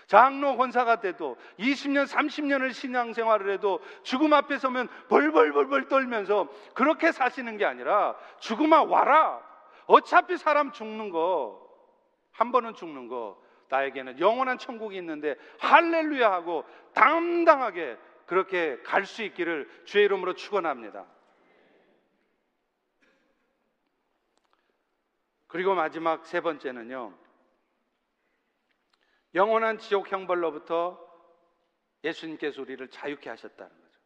[0.06, 7.64] 장로 권사가 돼도 20년, 30년을 신앙생활을 해도 죽음 앞에 서면 벌벌벌벌 떨면서 그렇게 사시는 게
[7.64, 9.40] 아니라 죽음아 와라.
[9.86, 11.68] 어차피 사람 죽는 거
[12.38, 19.68] 한 번은 죽는 거 나에게는 영원한 천국이 있는데 할렐루야 하고 당당하게 그렇게 갈 수 있기를
[19.84, 21.04] 주의 이름으로 축원합니다.
[25.48, 27.12] 그리고 마지막 세 번째는요.
[29.34, 30.98] 영원한 지옥 형벌로부터
[32.04, 34.00] 예수님께서 우리를 자유케 하셨다는 거죠.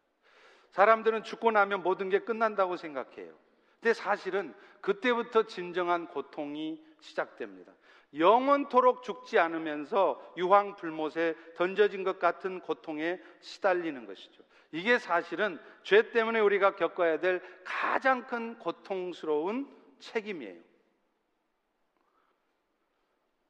[0.71, 3.33] 사람들은 죽고 나면 모든 게 끝난다고 생각해요.
[3.79, 7.73] 근데 사실은 그때부터 진정한 고통이 시작됩니다.
[8.17, 14.43] 영원토록 죽지 않으면서 유황 불못에 던져진 것 같은 고통에 시달리는 것이죠.
[14.71, 20.61] 이게 사실은 죄 때문에 우리가 겪어야 될 가장 큰 고통스러운 책임이에요.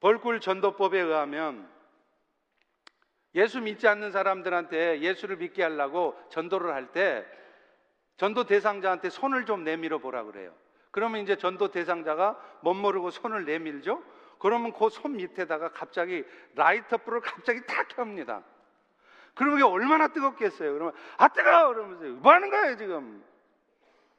[0.04, 1.66] 벌꿀 전도법에 의하면
[3.36, 7.26] 예수 믿지 않는 사람들한테 예수를 믿게 하려고 전도를 할 때
[8.18, 10.54] 전도 대상자한테 손을 좀 내밀어 보라 그래요.
[10.92, 14.04] 그러면 이제 전도 대상자가 못 모르고 손을 내밀죠?
[14.40, 18.44] 그러면 그 손 밑에다가 갑자기 라이터 불을 갑자기 탁 켭니다.
[19.36, 20.74] 그러면 이게 얼마나 뜨겁겠어요?
[20.74, 21.74] 그러면 아 뜨거워!
[21.74, 23.24] 그러면서 뭐 하는 거예요 지금?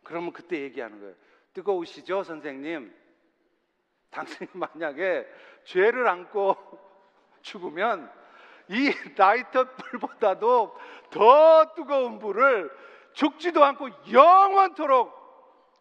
[0.03, 1.15] 그러면 그때 얘기하는 거예요.
[1.53, 3.04] 뜨거우시죠 선생님?
[4.15, 5.29] 당신이 만약에
[5.65, 6.57] 죄를 안고
[7.43, 8.11] 죽으면
[8.69, 10.75] 이 라이터 불보다도
[11.11, 12.71] 더 뜨거운 불을
[13.13, 15.23] 죽지도 않고 영원토록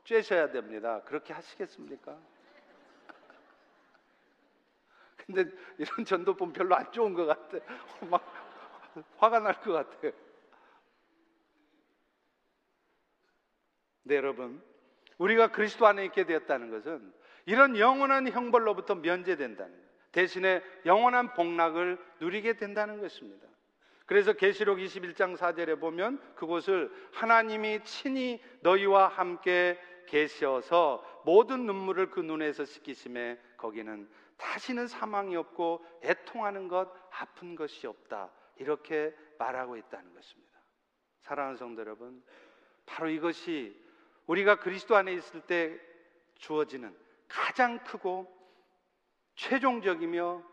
[0.03, 1.01] 쬐셔야 됩니다.
[1.05, 2.17] 그렇게 하시겠습니까?
[5.15, 5.45] 근데
[5.77, 7.57] 이런 전도법 별로 안 좋은 것 같아.
[8.09, 8.21] 막
[9.17, 10.11] 화가 날 것 같아요.
[14.03, 14.61] 네, 여러분.
[15.17, 17.13] 우리가 그리스도 안에 있게 되었다는 것은
[17.45, 19.83] 이런 영원한 형벌로부터 면제된다는 것.
[20.11, 23.47] 대신에 영원한 복락을 누리게 된다는 것입니다.
[24.05, 32.65] 그래서 계시록 21장 4절에 보면 그곳을 하나님이 친히 너희와 함께 계셔서 모든 눈물을 그 눈에서
[32.65, 38.29] 씻기심에 거기는 다시는 사망이 없고 애통하는 것, 아픈 것이 없다.
[38.57, 40.59] 이렇게 말하고 있다는 것입니다.
[41.21, 42.21] 사랑하는 성도 여러분,
[42.85, 43.81] 바로 이것이
[44.27, 45.79] 우리가 그리스도 안에 있을 때
[46.35, 46.93] 주어지는
[47.33, 48.31] 가장 크고
[49.35, 50.43] 최종적이며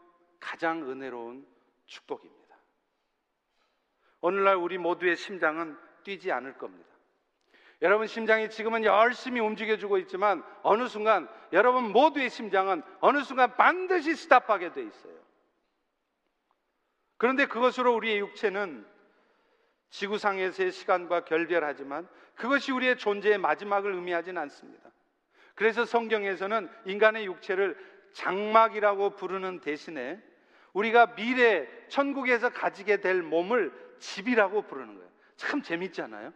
[0.40, 1.46] 가장 은혜로운
[1.84, 2.56] 축복입니다.
[4.22, 6.88] 오늘날 우리 모두의 심장은 뛰지 않을 겁니다.
[7.82, 14.72] 여러분 심장이 지금은 열심히 움직여주고 있지만 어느 순간 여러분 모두의 심장은 어느 순간 반드시 스탑하게
[14.72, 15.20] 돼 있어요.
[17.18, 18.86] 그런데 그것으로 우리의 육체는
[19.90, 24.90] 지구상에서의 시간과 결별하지만 그것이 우리의 존재의 마지막을 의미하지는 않습니다.
[25.60, 27.76] 그래서 성경에서는 인간의 육체를
[28.14, 30.18] 장막이라고 부르는 대신에
[30.72, 35.10] 우리가 미래 천국에서 가지게 될 몸을 집이라고 부르는 거예요.
[35.36, 36.32] 참 재밌잖아요.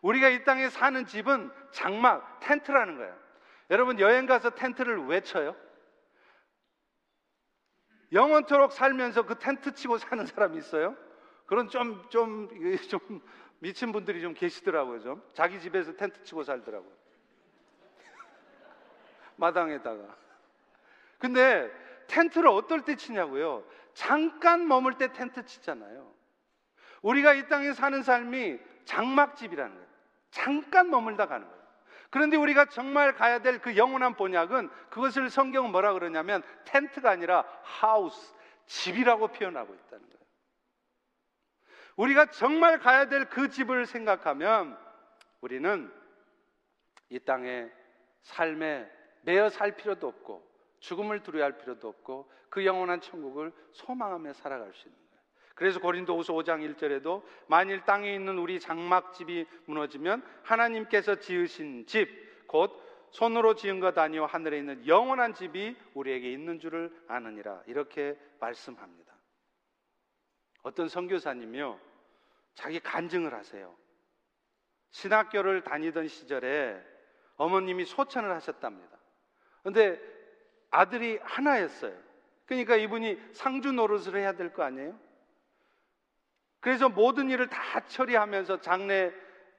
[0.00, 3.14] 우리가 이 땅에 사는 집은 장막, 텐트라는 거예요.
[3.68, 5.54] 여러분 여행 가서 텐트를 왜 쳐요?
[8.10, 10.96] 영원토록 살면서 그 텐트 치고 사는 사람이 있어요?
[11.44, 12.48] 그런 좀, 좀,
[12.88, 13.20] 좀
[13.58, 15.22] 미친 분들이 좀 계시더라고요, 좀.
[15.34, 17.03] 자기 집에서 텐트 치고 살더라고요.
[19.36, 20.16] 마당에다가.
[21.18, 21.70] 근데
[22.06, 23.64] 텐트를 어떨 때 치냐고요?
[23.94, 26.12] 잠깐 머물 때 텐트 치잖아요.
[27.02, 29.88] 우리가 이 땅에 사는 삶이 장막집이라는 거예요.
[30.30, 31.64] 잠깐 머물다 가는 거예요.
[32.10, 38.34] 그런데 우리가 정말 가야 될 그 영원한 본약은 그것을 성경은 뭐라 그러냐면 텐트가 아니라 하우스,
[38.66, 40.24] 집이라고 표현하고 있다는 거예요.
[41.96, 44.78] 우리가 정말 가야 될 그 집을 생각하면
[45.40, 45.92] 우리는
[47.08, 47.70] 이 땅의
[48.22, 48.90] 삶에
[49.24, 50.46] 매여 살 필요도 없고
[50.80, 55.22] 죽음을 두려워할 필요도 없고 그 영원한 천국을 소망하며 살아갈 수 있는 거예요.
[55.54, 63.56] 그래서 고린도후서 5장 1절에도 만일 땅에 있는 우리 장막집이 무너지면 하나님께서 지으신 집 곧 손으로
[63.56, 69.12] 지은 것 아니요 하늘에 있는 영원한 집이 우리에게 있는 줄을 아느니라 이렇게 말씀합니다.
[70.62, 71.80] 어떤 선교사님이요
[72.54, 73.76] 자기 간증을 하세요.
[74.90, 76.80] 신학교를 다니던 시절에
[77.36, 78.96] 어머님이 소천을 하셨답니다.
[79.64, 80.00] 근데
[80.70, 81.92] 아들이 하나였어요.
[82.46, 84.96] 그러니까 이분이 상주 노릇을 해야 될 거 아니에요?
[86.60, 89.12] 그래서 모든 일을 다 처리하면서 장례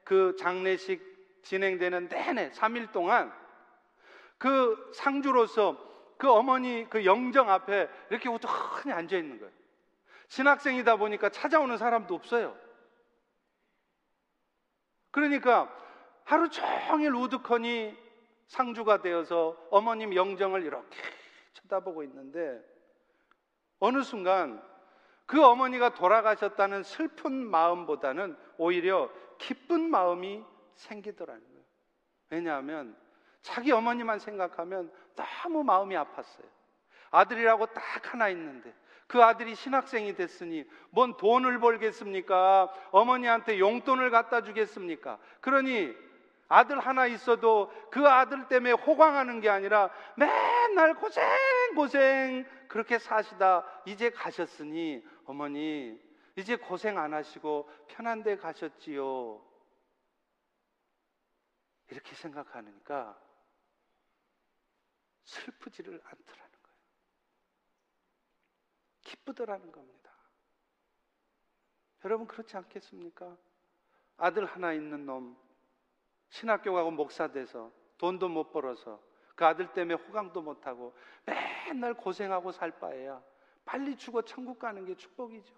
[0.04, 3.32] 그 장례식 진행되는 내내 3일 동안
[4.38, 5.84] 그 상주로서
[6.18, 9.52] 그 어머니 그 영정 앞에 이렇게 우두커니 앉아 있는 거예요.
[10.28, 12.56] 신학생이다 보니까 찾아오는 사람도 없어요.
[15.10, 15.72] 그러니까
[16.24, 18.05] 하루 종일 우두커니
[18.46, 20.96] 상주가 되어서 어머님 영정을 이렇게
[21.54, 22.60] 쳐다보고 있는데
[23.78, 24.62] 어느 순간
[25.26, 30.44] 그 어머니가 돌아가셨다는 슬픈 마음보다는 오히려 기쁜 마음이
[30.74, 31.64] 생기더라는 거예요.
[32.30, 32.96] 왜냐하면
[33.42, 36.46] 자기 어머니만 생각하면 너무 마음이 아팠어요.
[37.10, 38.72] 아들이라고 딱 하나 있는데
[39.06, 42.72] 그 아들이 신학생이 됐으니 뭔 돈을 벌겠습니까?
[42.90, 45.18] 어머니한테 용돈을 갖다 주겠습니까?
[45.40, 45.94] 그러니
[46.48, 51.24] 아들 하나 있어도 그 아들 때문에 호강하는 게 아니라 맨날 고생
[51.74, 56.00] 고생 그렇게 사시다 이제 가셨으니 어머니
[56.36, 59.42] 이제 고생 안 하시고 편한 데 가셨지요.
[61.88, 63.18] 이렇게 생각하니까
[65.24, 66.78] 슬프지를 않더라는 거예요.
[69.02, 70.12] 기쁘더라는 겁니다.
[72.04, 73.36] 여러분 그렇지 않겠습니까?
[74.16, 75.36] 아들 하나 있는 놈
[76.28, 79.00] 신학교 가고 목사 돼서 돈도 못 벌어서
[79.34, 83.22] 그 아들 때문에 호강도 못 하고 맨날 고생하고 살 바에야
[83.64, 85.54] 빨리 죽어 천국 가는 게 축복이죠.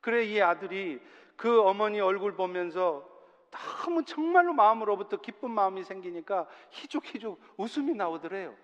[0.00, 1.00] 그래 이 아들이
[1.36, 3.08] 그 어머니 얼굴 보면서
[3.50, 8.54] 너무 정말로 마음으로부터 기쁜 마음이 생기니까 희죽희죽 웃음이 나오더래요.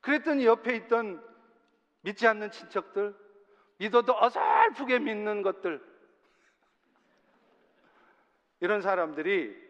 [0.00, 1.22] 그랬더니 옆에 있던
[2.00, 3.14] 믿지 않는 친척들,
[3.78, 5.82] 믿어도 어설프게 믿는 것들,
[8.62, 9.60] 이런 사람들이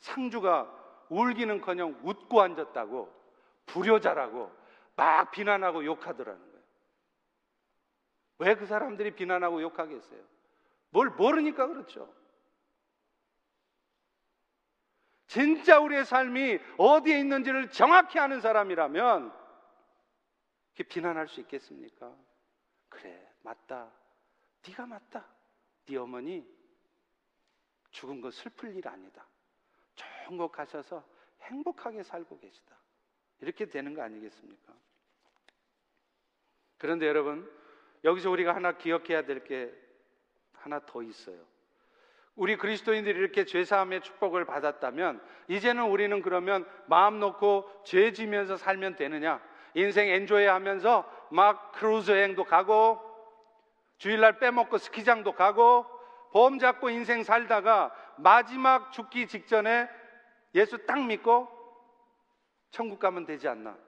[0.00, 0.70] 상주가
[1.08, 3.10] 울기는커녕 웃고 앉았다고
[3.64, 4.52] 불효자라고
[4.96, 6.62] 막 비난하고 욕하더라는 거예요.
[8.40, 10.20] 왜 그 사람들이 비난하고 욕하겠어요?
[10.90, 12.14] 뭘 모르니까 그렇죠.
[15.26, 19.32] 진짜 우리의 삶이 어디에 있는지를 정확히 아는 사람이라면
[20.90, 22.14] 비난할 수 있겠습니까?
[22.90, 23.90] 그래, 맞다.
[24.68, 25.24] 네가 맞다.
[25.86, 26.46] 네 어머니
[27.94, 29.24] 죽은 거 슬플 일 아니다.
[29.94, 31.02] 좋은 곳 가셔서
[31.42, 32.76] 행복하게 살고 계시다.
[33.40, 34.72] 이렇게 되는 거 아니겠습니까?
[36.76, 37.48] 그런데 여러분,
[38.02, 39.72] 여기서 우리가 하나 기억해야 될 게
[40.54, 41.38] 하나 더 있어요.
[42.34, 49.40] 우리 그리스도인들이 이렇게 죄사함의 축복을 받았다면, 이제는 우리는 그러면 마음 놓고 죄 지면서 살면 되느냐?
[49.74, 53.00] 인생 enjoy 하면서 막 크루즈 여행도 가고
[53.98, 55.93] 주일날 빼먹고 스키장도 가고
[56.34, 59.88] 폼 잡고 인생 살다가 마지막 죽기 직전에
[60.56, 61.48] 예수 딱 믿고
[62.72, 63.78] 천국 가면 되지 않나.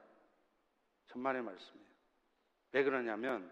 [1.09, 1.87] 천만의 말씀이에요.
[2.71, 3.51] 왜 그러냐면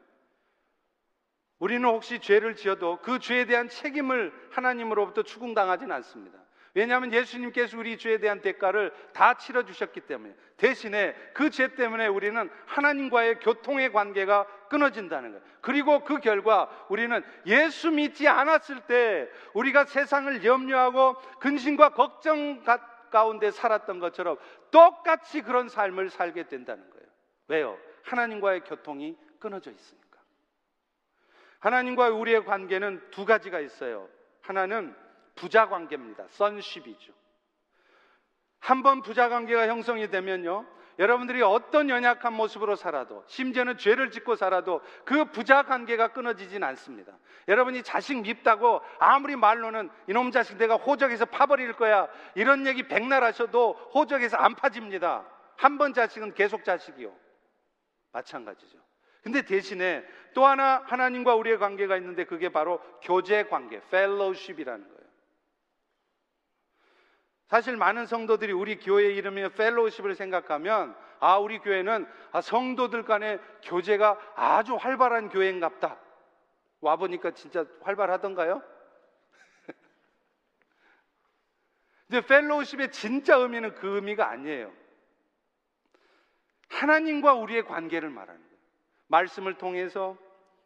[1.58, 6.43] 우리는 혹시 죄를 지어도 그 죄에 대한 책임을 하나님으로부터 추궁당하지는 않습니다.
[6.74, 12.50] 왜냐하면 예수님께서 우리 죄에 대한 대가를 다 치러 주셨기 때문에 대신에 그 죄 때문에 우리는
[12.66, 15.44] 하나님과의 교통의 관계가 끊어진다는 거예요.
[15.60, 22.64] 그리고 그 결과 우리는 예수 믿지 않았을 때 우리가 세상을 염려하고 근심과 걱정
[23.10, 24.36] 가운데 살았던 것처럼
[24.72, 27.06] 똑같이 그런 삶을 살게 된다는 거예요.
[27.46, 27.78] 왜요?
[28.02, 30.18] 하나님과의 교통이 끊어져 있으니까.
[31.60, 34.08] 하나님과 우리의 관계는 두 가지가 있어요.
[34.40, 35.03] 하나는
[35.34, 36.24] 부자 관계입니다.
[36.28, 37.12] 선십이죠.
[38.60, 40.66] 한번 부자 관계가 형성이 되면요.
[40.98, 47.18] 여러분들이 어떤 연약한 모습으로 살아도 심지어는 죄를 짓고 살아도 그 부자 관계가 끊어지진 않습니다.
[47.48, 53.72] 여러분이 자식 밉다고 아무리 말로는 이놈 자식 내가 호적에서 파버릴 거야 이런 얘기 백날 하셔도
[53.92, 55.26] 호적에서 안 파집니다.
[55.56, 57.14] 한 번 자식은 계속 자식이요.
[58.12, 58.78] 마찬가지죠.
[59.22, 60.04] 근데 대신에
[60.34, 65.03] 또 하나 하나님과 우리의 관계가 있는데 그게 바로 교제 관계, fellowship이라는 거예요.
[67.46, 74.18] 사실 많은 성도들이 우리 교회 이름이 fellowship을 생각하면 아 우리 교회는 아, 성도들 간의 교제가
[74.34, 75.98] 아주 활발한 교회인갑다.
[76.80, 78.62] 와 보니까 진짜 활발하던가요?
[82.08, 84.72] 근데 펠로우십의 진짜 의미는 그 의미가 아니에요.
[86.68, 88.54] 하나님과 우리의 관계를 말하는 거예요.
[89.08, 90.16] 말씀을 통해서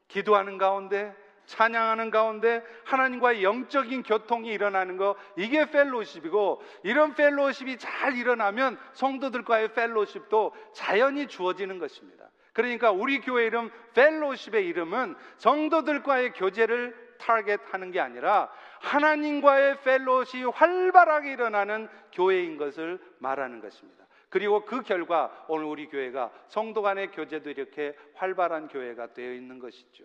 [0.09, 1.15] 기도하는 가운데
[1.49, 10.55] 찬양하는 가운데 하나님과의 영적인 교통이 일어나는 거 이게 펠로십이고 이런 펠로십이 잘 일어나면 성도들과의 펠로십도
[10.75, 12.31] 자연히 주어지는 것입니다.
[12.53, 21.89] 그러니까 우리 교회 이름 펠로십의 이름은 성도들과의 교제를 타겟하는 게 아니라 하나님과의 펠로십이 활발하게 일어나는
[22.13, 24.07] 교회인 것을 말하는 것입니다.
[24.29, 30.05] 그리고 그 결과 오늘 우리 교회가 성도 간의 교제도 이렇게 활발한 교회가 되어 있는 것이죠.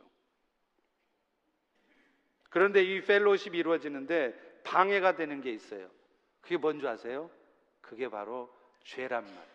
[2.53, 5.89] 그런데 이 펠로십이 이루어지는데 방해가 되는 게 있어요.
[6.41, 7.31] 그게 뭔지 아세요?
[7.81, 8.47] 그게 바로
[8.83, 9.53] 죄란 말이에요.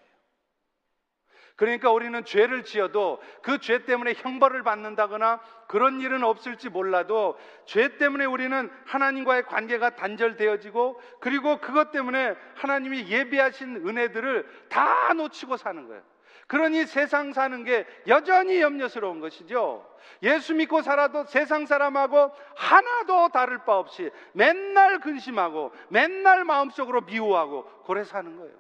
[1.55, 8.25] 그러니까 우리는 죄를 지어도 그 죄 때문에 형벌을 받는다거나 그런 일은 없을지 몰라도 죄 때문에
[8.25, 16.03] 우리는 하나님과의 관계가 단절되어지고 그리고 그것 때문에 하나님이 예비하신 은혜들을 다 놓치고 사는 거예요.
[16.49, 19.87] 그러니 세상 사는 게 여전히 염려스러운 것이죠.
[20.23, 28.03] 예수 믿고 살아도 세상 사람하고 하나도 다를 바 없이 맨날 근심하고 맨날 마음속으로 미워하고 그래
[28.03, 28.57] 사는 거예요.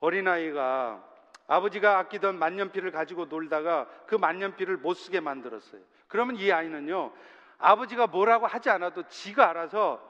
[0.00, 1.02] 어린아이가
[1.46, 5.80] 아버지가 아끼던 만년필을 가지고 놀다가 그 만년필을 못 쓰게 만들었어요.
[6.06, 7.12] 그러면 이 아이는요,
[7.56, 10.02] 아버지가 뭐라고 하지 않아도 지가 알아서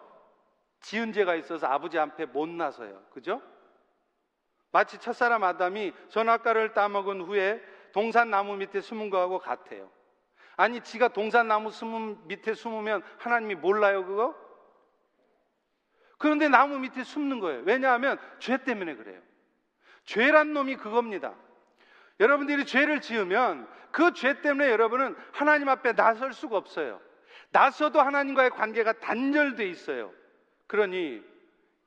[0.81, 3.01] 지은 죄가 있어서 아버지 앞에 못 나서요.
[3.13, 3.41] 그죠?
[4.77, 7.63] 마치 첫사람 아담이 선악과를 따먹은 후에
[7.95, 9.91] 동산 나무 밑에 숨은 거하고 같아요.
[10.55, 14.37] 아니, 지가 동산 나무 숨은 밑에 숨으면 하나님이 몰라요, 그거?
[16.19, 17.63] 그런데 나무 밑에 숨는 거예요.
[17.65, 19.19] 왜냐하면 죄 때문에 그래요.
[20.05, 21.33] 죄란 놈이 그겁니다.
[22.21, 27.01] 여러분들이 죄를 지으면 그 죄 때문에 여러분은 하나님 앞에 나설 수가 없어요.
[27.51, 30.13] 나서도 하나님과의 관계가 단절돼 있어요.
[30.67, 31.23] 그러니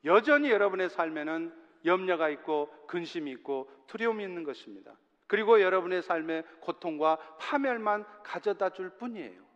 [0.05, 4.93] 여전히 여러분의 삶에는 염려가 있고 근심이 있고 두려움이 있는 것입니다.
[5.27, 9.49] 그리고 여러분의 삶에 고통과 파멸만 가져다 줄 뿐이에요.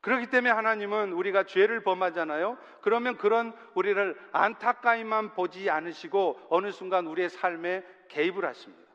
[0.00, 2.56] 그렇기 때문에 하나님은 우리가 죄를 범하잖아요.
[2.80, 8.90] 그러면 그런 우리를 안타까이만 보지 않으시고 어느 순간 우리의 삶에 개입을 하십니다.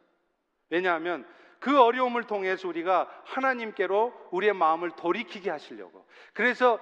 [0.69, 1.27] 왜냐하면
[1.59, 6.05] 그 어려움을 통해서 우리가 하나님께로 우리의 마음을 돌이키게 하시려고.
[6.33, 6.79] 그래서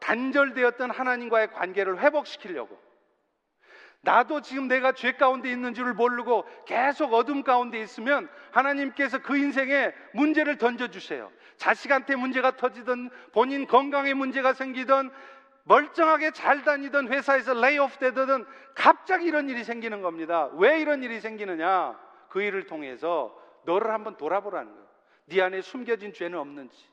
[0.00, 2.78] 단절되었던 하나님과의 관계를 회복시키려고.
[4.02, 9.92] 나도 지금 내가 죄 가운데 있는 줄을 모르고 계속 어둠 가운데 있으면 하나님께서 그 인생에
[10.12, 11.30] 문제를 던져주세요.
[11.56, 15.10] 자식한테 문제가 터지든 본인 건강에 문제가 생기든
[15.64, 18.44] 멀쩡하게 잘 다니던 회사에서 레이오프 되든
[18.74, 20.50] 갑자기 이런 일이 생기는 겁니다.
[20.54, 21.96] 왜 이런 일이 생기느냐?
[22.28, 23.32] 그 일을 통해서
[23.64, 24.86] 너를 한번 돌아보라는 거예요.
[25.26, 26.91] 네 안에 숨겨진 죄는 없는지.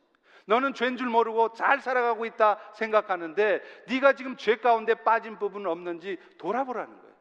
[0.50, 6.18] 너는 죄인 줄 모르고 잘 살아가고 있다 생각하는데 네가 지금 죄 가운데 빠진 부분은 없는지
[6.40, 7.16] 돌아보라는 거예요.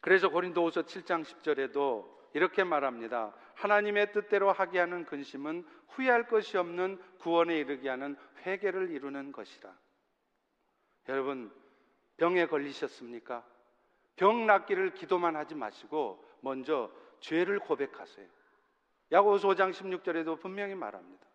[0.00, 3.34] 그래서 고린도후서 7장 10절에도 이렇게 말합니다.
[3.54, 8.16] 하나님의 뜻대로 하게 하는 근심은 후회할 것이 없는 구원에 이르게 하는
[8.46, 9.76] 회개를 이루는 것이라.
[11.08, 11.52] 여러분
[12.18, 13.44] 병에 걸리셨습니까?
[14.14, 16.88] 병 낫기를 기도만 하지 마시고 먼저
[17.22, 18.26] 죄를 고백하세요.
[19.10, 21.26] 야고보서 5장 16절에도 분명히 말합니다.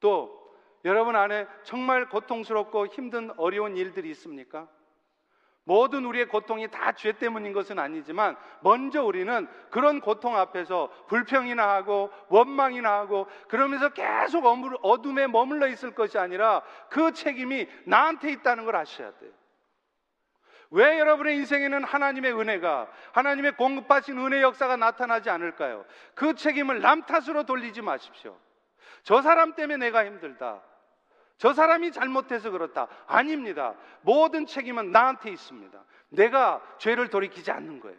[0.00, 0.40] 또
[0.84, 4.68] 여러분 안에 정말 고통스럽고 힘든 어려운 일들이 있습니까?
[5.64, 12.10] 모든 우리의 고통이 다 죄 때문인 것은 아니지만 먼저 우리는 그런 고통 앞에서 불평이나 하고
[12.28, 14.44] 원망이나 하고 그러면서 계속
[14.82, 19.30] 어둠에 머물러 있을 것이 아니라 그 책임이 나한테 있다는 걸 아셔야 돼요.
[20.72, 25.84] 왜 여러분의 인생에는 하나님의 은혜가 하나님의 공급하신 은혜 역사가 나타나지 않을까요?
[26.14, 28.38] 그 책임을 남 탓으로 돌리지 마십시오.
[29.02, 30.62] 저 사람 때문에 내가 힘들다.
[31.36, 32.88] 저 사람이 잘못해서 그렇다.
[33.06, 33.74] 아닙니다.
[34.00, 35.78] 모든 책임은 나한테 있습니다.
[36.08, 37.98] 내가 죄를 돌이키지 않는 거예요.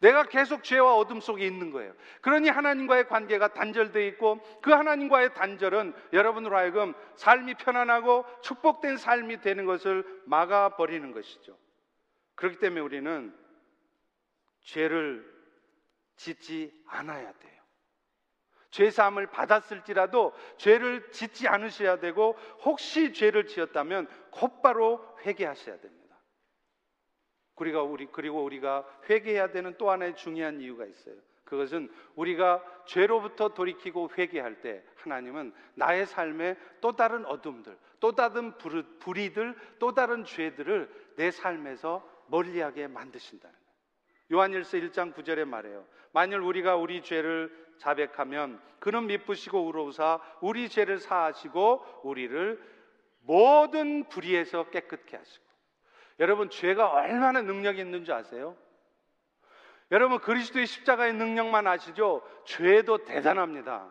[0.00, 1.92] 내가 계속 죄와 어둠 속에 있는 거예요.
[2.22, 9.66] 그러니 하나님과의 관계가 단절되어 있고 그 하나님과의 단절은 여러분으로 하여금 삶이 편안하고 축복된 삶이 되는
[9.66, 11.58] 것을 막아 버리는 것이죠.
[12.38, 13.36] 그렇기 때문에 우리는
[14.60, 15.28] 죄를
[16.14, 17.58] 짓지 않아야 돼요.
[18.70, 26.16] 죄 사함을 받았을지라도 죄를 짓지 않으셔야 되고 혹시 죄를 지었다면 곧바로 회개하셔야 됩니다.
[27.56, 31.16] 우리가 우리 그리고 우리가 회개해야 되는 또 하나의 중요한 이유가 있어요.
[31.42, 38.98] 그것은 우리가 죄로부터 돌이키고 회개할 때 하나님은 나의 삶에 또 다른 어둠들, 또 다른 불-
[39.00, 43.68] 불의들, 또 다른 죄들을 내 삶에서 멀리하게 만드신다는 거예요.
[44.32, 45.86] 요한일서 1장 9절에 말해요.
[46.12, 52.60] 만일 우리가 우리 죄를 자백하면 그는 미쁘시고 우로우사 우리 죄를 사하시고 우리를
[53.20, 55.44] 모든 불의에서 깨끗게 하시고
[56.20, 58.56] 여러분 죄가 얼마나 능력이 있는 줄 아세요?
[59.90, 62.22] 여러분 그리스도의 십자가의 능력만 아시죠?
[62.44, 63.90] 죄도 대단합니다.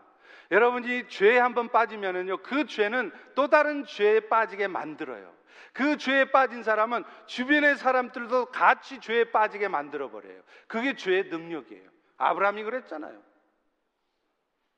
[0.52, 5.36] 여러분이 죄에 한번 빠지면은요 그 죄는 또 다른 죄에 빠지게 만들어요.
[5.74, 10.42] 그 죄에 빠진 사람은 주변의 사람들도 같이 죄에 빠지게 만들어 버려요.
[10.68, 11.90] 그게 죄의 능력이에요.
[12.18, 13.22] 아브라함이 그랬잖아요.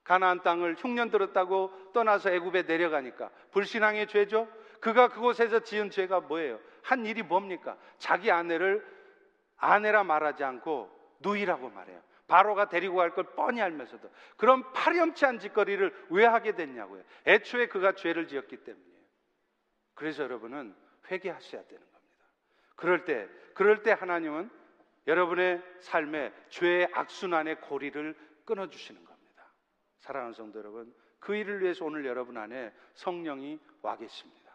[0.03, 4.47] 가나안 땅을 흉년 들었다고 떠나서 애굽에 내려가니까 불신앙의 죄죠.
[4.81, 6.59] 그가 그곳에서 지은 죄가 뭐예요?
[6.81, 7.77] 한 일이 뭡니까?
[7.97, 8.85] 자기 아내를
[9.57, 10.89] 아내라 말하지 않고
[11.19, 12.01] 누이라고 말해요.
[12.29, 17.03] 바로가 데리고 갈 걸 뻔히 알면서도 그런 파렴치한 짓거리를 왜 하게 됐냐고요.
[17.27, 18.99] 애초에 그가 죄를 지었기 때문이에요.
[19.95, 20.73] 그래서 여러분은
[21.11, 22.25] 회개하셔야 되는 겁니다.
[22.75, 24.49] 그럴 때, 그럴 때 하나님은
[25.07, 28.15] 여러분의 삶에 죄의 악순환의 고리를
[28.45, 29.51] 끊어 주시는 겁니다.
[29.97, 34.53] 사랑하는 성도 여러분, 그 일을 위해서 오늘 여러분 안에 성령이 와 계십니다.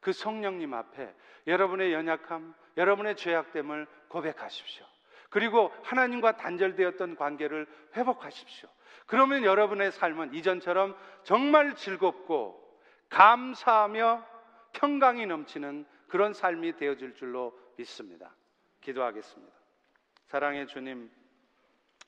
[0.00, 1.14] 그 성령님 앞에
[1.46, 4.86] 여러분의 연약함, 여러분의 죄악됨을 고백하십시오.
[5.30, 7.66] 그리고 하나님과 단절되었던 관계를
[7.96, 8.68] 회복하십시오.
[9.06, 12.62] 그러면 여러분의 삶은 이전처럼 정말 즐겁고
[13.08, 14.24] 감사하며
[14.72, 18.34] 평강이 넘치는 그런 삶이 되어질 줄로 믿습니다.
[18.80, 19.54] 기도하겠습니다.
[20.26, 21.10] 사랑의 주님,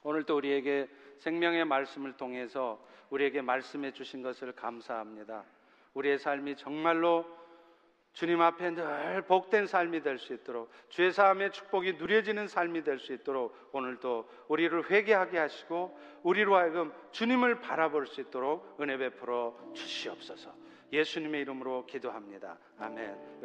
[0.03, 0.89] 오늘도 우리에게
[1.19, 5.45] 생명의 말씀을 통해서 우리에게 말씀해 주신 것을 감사합니다.
[5.95, 7.27] 우리의 삶이 정말로
[8.19, 13.13] 주님 앞에 늘 복된 삶이 될 수 있도록 죄 사함의 축복이 누려지는 삶이 될 수
[13.13, 20.53] 있도록 오늘도 우리를 회개하게 하시고 우리로 하여금 주님을 바라볼 수 있도록 은혜 베풀어 주시옵소서.
[20.93, 22.59] 예수님의 이름으로 기도합니다.
[22.81, 23.39] 아멘.